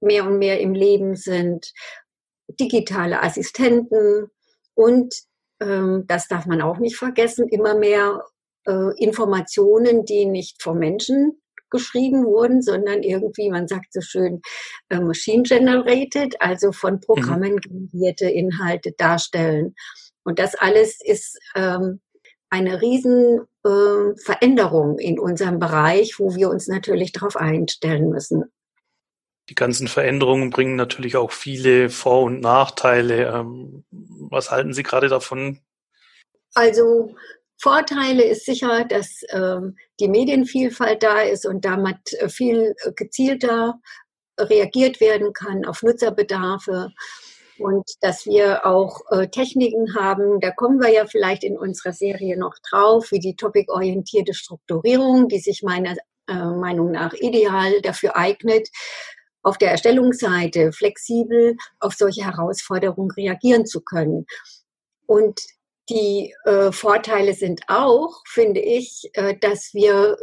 mehr 0.00 0.24
und 0.26 0.38
mehr 0.38 0.60
im 0.60 0.74
Leben 0.74 1.16
sind, 1.16 1.72
digitale 2.60 3.22
Assistenten 3.22 4.28
und 4.74 5.14
ähm, 5.60 6.04
das 6.06 6.28
darf 6.28 6.46
man 6.46 6.62
auch 6.62 6.78
nicht 6.78 6.96
vergessen, 6.96 7.48
immer 7.48 7.74
mehr 7.74 8.24
äh, 8.66 9.02
Informationen, 9.02 10.04
die 10.04 10.26
nicht 10.26 10.62
vom 10.62 10.78
Menschen 10.78 11.40
geschrieben 11.70 12.24
wurden, 12.24 12.62
sondern 12.62 13.02
irgendwie, 13.02 13.50
man 13.50 13.68
sagt 13.68 13.92
so 13.92 14.00
schön, 14.00 14.40
äh, 14.88 15.00
machine 15.00 15.42
generated, 15.42 16.40
also 16.40 16.72
von 16.72 16.94
mhm. 16.94 17.00
Programmen 17.00 17.56
generierte 17.58 18.30
Inhalte 18.30 18.92
darstellen. 18.96 19.74
Und 20.28 20.38
das 20.38 20.54
alles 20.54 20.98
ist 21.02 21.38
ähm, 21.54 22.02
eine 22.50 22.82
riesen 22.82 23.46
äh, 23.64 24.14
Veränderung 24.22 24.98
in 24.98 25.18
unserem 25.18 25.58
Bereich, 25.58 26.18
wo 26.18 26.34
wir 26.34 26.50
uns 26.50 26.68
natürlich 26.68 27.12
darauf 27.12 27.34
einstellen 27.34 28.10
müssen. 28.10 28.44
Die 29.48 29.54
ganzen 29.54 29.88
Veränderungen 29.88 30.50
bringen 30.50 30.76
natürlich 30.76 31.16
auch 31.16 31.32
viele 31.32 31.88
Vor- 31.88 32.24
und 32.24 32.40
Nachteile. 32.40 33.34
Ähm, 33.34 33.86
was 33.90 34.50
halten 34.50 34.74
Sie 34.74 34.82
gerade 34.82 35.08
davon? 35.08 35.60
Also 36.52 37.14
Vorteile 37.56 38.24
ist 38.24 38.44
sicher, 38.44 38.84
dass 38.84 39.22
ähm, 39.30 39.78
die 39.98 40.08
Medienvielfalt 40.08 41.02
da 41.02 41.22
ist 41.22 41.46
und 41.46 41.64
damit 41.64 42.12
äh, 42.18 42.28
viel 42.28 42.74
gezielter 42.96 43.80
reagiert 44.38 45.00
werden 45.00 45.32
kann 45.32 45.64
auf 45.64 45.82
Nutzerbedarfe 45.82 46.92
und 47.58 47.84
dass 48.00 48.26
wir 48.26 48.66
auch 48.66 49.00
äh, 49.10 49.28
Techniken 49.28 49.94
haben, 49.94 50.40
da 50.40 50.50
kommen 50.50 50.80
wir 50.80 50.90
ja 50.90 51.06
vielleicht 51.06 51.44
in 51.44 51.58
unserer 51.58 51.92
Serie 51.92 52.38
noch 52.38 52.54
drauf, 52.70 53.10
wie 53.10 53.18
die 53.18 53.36
topicorientierte 53.36 54.34
Strukturierung, 54.34 55.28
die 55.28 55.38
sich 55.38 55.62
meiner 55.62 55.96
äh, 56.28 56.34
Meinung 56.34 56.90
nach 56.90 57.12
ideal 57.14 57.80
dafür 57.82 58.16
eignet, 58.16 58.68
auf 59.42 59.58
der 59.58 59.70
Erstellungsseite 59.70 60.72
flexibel 60.72 61.56
auf 61.80 61.94
solche 61.94 62.24
Herausforderungen 62.24 63.10
reagieren 63.10 63.66
zu 63.66 63.80
können. 63.80 64.26
Und 65.06 65.40
die 65.88 66.34
äh, 66.44 66.70
Vorteile 66.70 67.32
sind 67.32 67.62
auch, 67.68 68.22
finde 68.26 68.60
ich, 68.60 69.10
äh, 69.14 69.34
dass 69.38 69.72
wir 69.72 70.16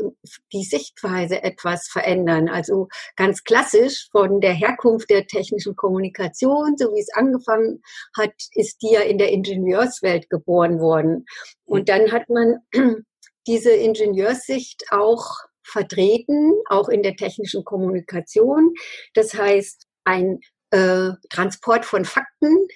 die 0.53 0.63
Sichtweise 0.63 1.41
etwas 1.41 1.87
verändern. 1.87 2.49
Also 2.49 2.87
ganz 3.15 3.43
klassisch 3.43 4.07
von 4.11 4.41
der 4.41 4.53
Herkunft 4.53 5.09
der 5.09 5.25
technischen 5.25 5.75
Kommunikation, 5.75 6.75
so 6.77 6.93
wie 6.93 6.99
es 6.99 7.13
angefangen 7.13 7.81
hat, 8.15 8.33
ist 8.53 8.81
die 8.81 8.91
ja 8.91 9.01
in 9.01 9.17
der 9.17 9.31
Ingenieurswelt 9.31 10.29
geboren 10.29 10.79
worden. 10.79 11.25
Und 11.65 11.89
dann 11.89 12.11
hat 12.11 12.29
man 12.29 12.57
diese 13.47 13.71
Ingenieurssicht 13.71 14.85
auch 14.91 15.25
vertreten, 15.63 16.53
auch 16.69 16.89
in 16.89 17.01
der 17.01 17.15
technischen 17.15 17.63
Kommunikation. 17.63 18.73
Das 19.15 19.33
heißt, 19.33 19.87
ein 20.03 20.39
äh, 20.69 21.11
Transport 21.29 21.85
von 21.85 22.05
Fakten, 22.05 22.67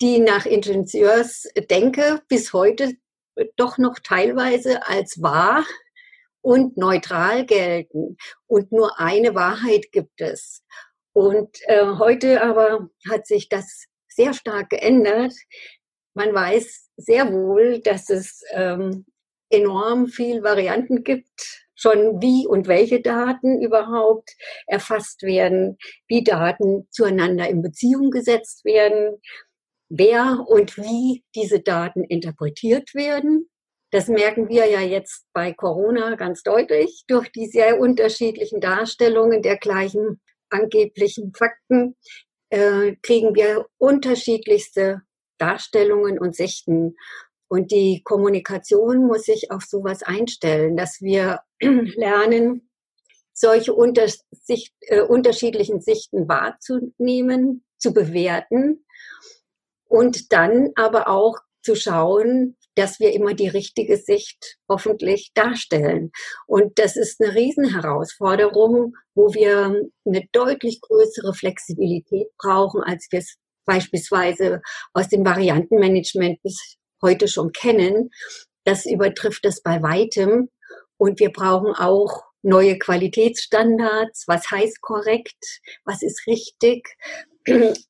die 0.00 0.20
nach 0.20 0.46
Ingenieursdenke 0.46 2.22
bis 2.28 2.52
heute 2.52 2.92
doch 3.56 3.78
noch 3.78 3.98
teilweise 3.98 4.86
als 4.86 5.20
wahr 5.22 5.64
und 6.40 6.76
neutral 6.76 7.44
gelten. 7.44 8.16
Und 8.46 8.72
nur 8.72 8.98
eine 9.00 9.34
Wahrheit 9.34 9.92
gibt 9.92 10.20
es. 10.20 10.62
Und 11.12 11.58
äh, 11.66 11.84
heute 11.98 12.42
aber 12.42 12.90
hat 13.10 13.26
sich 13.26 13.48
das 13.48 13.86
sehr 14.08 14.34
stark 14.34 14.70
geändert. 14.70 15.34
Man 16.14 16.32
weiß 16.32 16.90
sehr 16.96 17.32
wohl, 17.32 17.80
dass 17.80 18.08
es 18.08 18.42
ähm, 18.52 19.04
enorm 19.50 20.06
viel 20.06 20.42
Varianten 20.42 21.04
gibt 21.04 21.66
schon, 21.78 22.20
wie 22.20 22.46
und 22.46 22.66
welche 22.66 23.00
Daten 23.00 23.62
überhaupt 23.62 24.36
erfasst 24.66 25.22
werden, 25.22 25.78
wie 26.08 26.24
Daten 26.24 26.88
zueinander 26.90 27.48
in 27.48 27.62
Beziehung 27.62 28.10
gesetzt 28.10 28.64
werden, 28.64 29.20
wer 29.88 30.44
und 30.46 30.76
wie 30.76 31.24
diese 31.34 31.60
Daten 31.60 32.04
interpretiert 32.04 32.94
werden. 32.94 33.48
Das 33.90 34.08
merken 34.08 34.48
wir 34.48 34.66
ja 34.66 34.80
jetzt 34.80 35.26
bei 35.32 35.52
Corona 35.52 36.14
ganz 36.16 36.42
deutlich 36.42 37.04
durch 37.06 37.30
die 37.32 37.46
sehr 37.46 37.80
unterschiedlichen 37.80 38.60
Darstellungen 38.60 39.42
der 39.42 39.56
gleichen 39.56 40.20
angeblichen 40.50 41.32
Fakten 41.34 41.96
äh, 42.50 42.96
kriegen 43.02 43.34
wir 43.34 43.66
unterschiedlichste 43.78 45.02
Darstellungen 45.38 46.18
und 46.18 46.34
Sichten. 46.34 46.96
Und 47.48 47.70
die 47.70 48.02
Kommunikation 48.04 49.06
muss 49.06 49.24
sich 49.24 49.50
auf 49.50 49.62
sowas 49.62 50.02
einstellen, 50.02 50.76
dass 50.76 51.00
wir 51.00 51.40
lernen, 51.60 52.70
solche 53.32 53.72
äh, 53.72 55.00
unterschiedlichen 55.00 55.80
Sichten 55.80 56.28
wahrzunehmen, 56.28 57.64
zu 57.78 57.94
bewerten 57.94 58.84
und 59.88 60.32
dann 60.32 60.70
aber 60.76 61.08
auch 61.08 61.38
zu 61.62 61.74
schauen, 61.74 62.56
dass 62.76 63.00
wir 63.00 63.12
immer 63.12 63.34
die 63.34 63.48
richtige 63.48 63.96
Sicht 63.96 64.56
hoffentlich 64.68 65.32
darstellen. 65.34 66.12
Und 66.46 66.78
das 66.78 66.96
ist 66.96 67.20
eine 67.20 67.34
Riesenherausforderung, 67.34 68.94
wo 69.14 69.34
wir 69.34 69.82
eine 70.06 70.28
deutlich 70.32 70.80
größere 70.80 71.34
Flexibilität 71.34 72.28
brauchen, 72.38 72.82
als 72.82 73.08
wir 73.10 73.18
es 73.18 73.36
beispielsweise 73.66 74.62
aus 74.92 75.08
dem 75.08 75.24
Variantenmanagement 75.24 76.40
bis 76.42 76.76
heute 77.02 77.26
schon 77.26 77.52
kennen. 77.52 78.10
Das 78.64 78.86
übertrifft 78.86 79.44
das 79.44 79.60
bei 79.60 79.82
weitem. 79.82 80.48
Und 80.96 81.20
wir 81.20 81.30
brauchen 81.30 81.74
auch 81.74 82.22
neue 82.42 82.78
Qualitätsstandards. 82.78 84.24
Was 84.26 84.50
heißt 84.50 84.80
korrekt? 84.80 85.60
Was 85.84 86.02
ist 86.02 86.26
richtig? 86.26 86.88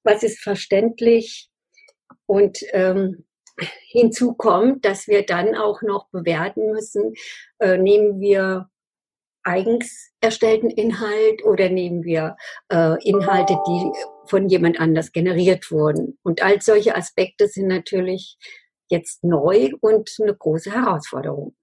Was 0.02 0.22
ist 0.22 0.40
verständlich? 0.40 1.47
Und 2.28 2.58
ähm, 2.72 3.24
Hinzu 3.88 4.34
kommt, 4.34 4.84
dass 4.84 5.08
wir 5.08 5.24
dann 5.24 5.56
auch 5.56 5.82
noch 5.82 6.08
bewerten 6.10 6.70
müssen, 6.70 7.14
äh, 7.58 7.76
nehmen 7.76 8.20
wir 8.20 8.68
eigens 9.42 10.12
erstellten 10.20 10.70
Inhalt 10.70 11.42
oder 11.44 11.70
nehmen 11.70 12.04
wir 12.04 12.36
äh, 12.70 13.02
Inhalte, 13.02 13.58
die 13.66 13.90
von 14.26 14.48
jemand 14.48 14.78
anders 14.78 15.10
generiert 15.12 15.70
wurden. 15.70 16.18
Und 16.22 16.42
all 16.42 16.60
solche 16.60 16.94
Aspekte 16.94 17.48
sind 17.48 17.68
natürlich 17.68 18.36
jetzt 18.88 19.24
neu 19.24 19.70
und 19.80 20.10
eine 20.20 20.36
große 20.36 20.70
Herausforderung. 20.70 21.56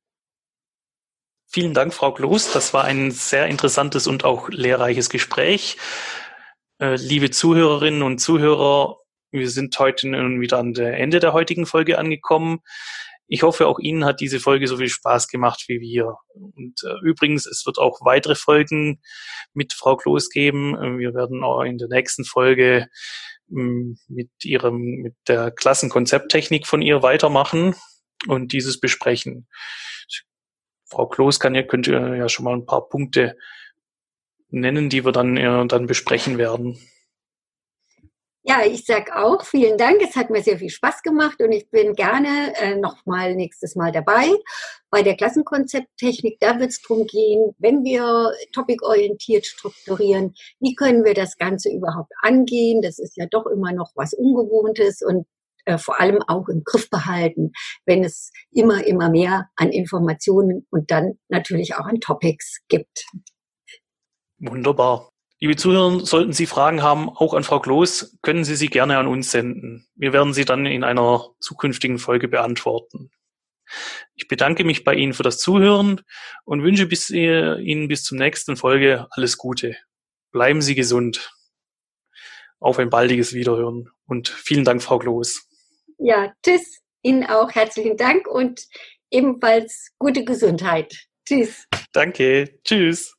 Vielen 1.48 1.74
Dank, 1.76 1.94
Frau 1.94 2.12
Kloß. 2.12 2.54
Das 2.54 2.74
war 2.74 2.86
ein 2.86 3.12
sehr 3.12 3.46
interessantes 3.48 4.08
und 4.08 4.26
auch 4.26 4.50
lehrreiches 4.50 5.10
Gespräch. 5.10 5.78
Äh, 6.80 6.96
liebe 6.96 7.30
Zuhörerinnen 7.30 8.02
und 8.02 8.18
Zuhörer, 8.18 8.98
wir 9.36 9.50
sind 9.50 9.78
heute 9.80 10.08
wieder 10.40 10.58
an 10.60 10.74
der 10.74 10.98
Ende 10.98 11.20
der 11.20 11.34
heutigen 11.34 11.66
Folge 11.66 11.98
angekommen. 11.98 12.60
Ich 13.28 13.44
hoffe, 13.44 13.68
auch 13.68 13.80
Ihnen 13.80 14.06
hat 14.06 14.20
diese 14.20 14.40
Folge 14.40 14.68
so 14.68 14.78
viel 14.78 14.90
Spaß 14.90 15.28
gemacht 15.28 15.66
wie 15.68 15.82
wir. 15.82 16.18
Und 16.34 16.84
äh, 16.84 16.94
übrigens, 17.04 17.48
es 17.48 17.66
wird 17.66 17.80
auch 17.80 18.00
weitere 18.02 18.36
Folgen 18.36 19.02
mit 19.54 19.74
Frau 19.74 19.96
Kloß 19.96 20.30
geben. 20.30 21.00
Wir 21.00 21.14
werden 21.16 21.44
auch 21.44 21.64
in 21.64 21.78
der 21.78 21.88
nächsten 21.88 22.24
Folge 22.24 22.88
ähm, 23.52 23.98
mit 24.08 24.30
ihrem, 24.44 25.02
mit 25.02 25.16
der 25.28 25.52
Klassenkonzepttechnik 25.52 26.68
von 26.68 26.82
ihr 26.82 27.04
weitermachen 27.04 27.76
und 28.28 28.54
dieses 28.54 28.80
besprechen. 28.80 29.48
Frau 30.88 31.08
Kloß 31.08 31.40
kann 31.40 31.56
ja, 31.56 31.64
könnte 31.64 31.92
ja 31.92 32.30
schon 32.30 32.46
mal 32.46 32.54
ein 32.54 32.66
paar 32.66 32.88
Punkte 32.88 33.38
nennen, 34.50 34.90
die 34.90 35.04
wir 35.04 35.12
dann, 35.12 35.38
äh, 35.38 35.68
dann 35.68 35.88
besprechen 35.88 36.38
werden. 36.38 36.80
Ja, 38.48 38.64
ich 38.64 38.86
sag 38.86 39.12
auch 39.12 39.44
vielen 39.44 39.76
Dank. 39.76 40.04
Es 40.04 40.16
hat 40.16 40.30
mir 40.30 40.44
sehr 40.44 40.60
viel 40.60 40.70
Spaß 40.70 41.02
gemacht 41.02 41.42
und 41.42 41.52
ich 41.52 41.68
bin 41.72 41.94
gerne 41.94 42.54
äh, 42.62 42.76
noch 42.76 43.04
mal 43.08 43.34
nächstes 43.34 43.76
Mal 43.76 43.92
dabei. 43.92 44.30
Bei 44.92 45.02
der 45.02 45.18
Klassenkonzepttechnik, 45.18 46.40
da 46.40 46.60
wird 46.60 46.70
es 46.70 46.80
darum 46.84 47.08
gehen, 47.08 47.56
wenn 47.58 47.84
wir 47.84 48.32
topicorientiert 48.52 49.48
strukturieren, 49.48 50.36
wie 50.60 50.76
können 50.76 51.04
wir 51.04 51.16
das 51.16 51.38
Ganze 51.38 51.72
überhaupt 51.72 52.12
angehen? 52.22 52.84
Das 52.84 53.00
ist 53.00 53.18
ja 53.18 53.26
doch 53.26 53.48
immer 53.48 53.74
noch 53.74 53.94
was 53.96 54.14
Ungewohntes 54.14 55.02
und 55.02 55.26
äh, 55.66 55.80
vor 55.80 56.00
allem 56.00 56.22
auch 56.22 56.48
im 56.48 56.64
Griff 56.64 56.88
behalten, 56.92 57.52
wenn 57.88 58.04
es 58.04 58.32
immer, 58.52 58.86
immer 58.86 59.10
mehr 59.10 59.50
an 59.56 59.72
Informationen 59.72 60.68
und 60.70 60.92
dann 60.92 61.18
natürlich 61.30 61.74
auch 61.74 61.86
an 61.88 62.00
Topics 62.00 62.60
gibt. 62.68 63.08
Wunderbar. 64.38 65.15
Liebe 65.46 65.58
Zuhörer, 65.58 66.04
sollten 66.04 66.34
Sie 66.34 66.48
Fragen 66.48 66.82
haben, 66.82 67.08
auch 67.08 67.36
an 67.36 67.44
Frau 67.44 67.60
Kloß, 67.60 68.18
können 68.24 68.44
Sie 68.44 68.56
sie 68.56 68.66
gerne 68.66 68.98
an 68.98 69.06
uns 69.06 69.30
senden. 69.30 69.88
Wir 69.94 70.12
werden 70.12 70.34
sie 70.34 70.44
dann 70.44 70.66
in 70.66 70.84
einer 70.84 71.30
zukünftigen 71.40 72.00
Folge 72.00 72.28
beantworten. 72.28 73.12
Ich 74.16 74.28
bedanke 74.28 74.64
mich 74.64 74.84
bei 74.84 74.96
Ihnen 74.96 75.14
für 75.14 75.22
das 75.22 75.38
Zuhören 75.38 76.02
und 76.46 76.64
wünsche 76.64 76.88
bis, 76.88 77.12
äh, 77.12 77.60
Ihnen 77.62 77.88
bis 77.88 78.04
zum 78.04 78.18
nächsten 78.18 78.58
Folge 78.58 79.06
alles 79.12 79.38
Gute. 79.38 79.78
Bleiben 80.32 80.64
Sie 80.64 80.74
gesund. 80.74 81.32
Auf 82.60 82.80
ein 82.80 82.90
baldiges 82.90 83.34
Wiederhören 83.34 83.92
und 84.08 84.30
vielen 84.30 84.66
Dank, 84.66 84.82
Frau 84.82 84.98
Kloß. 84.98 85.48
Ja, 86.00 86.34
tschüss. 86.44 86.82
Ihnen 87.04 87.24
auch 87.24 87.52
herzlichen 87.52 87.98
Dank 87.98 88.26
und 88.26 88.66
ebenfalls 89.12 89.92
gute 90.00 90.26
Gesundheit. 90.26 91.06
Tschüss. 91.24 91.68
Danke. 91.94 92.60
Tschüss. 92.64 93.16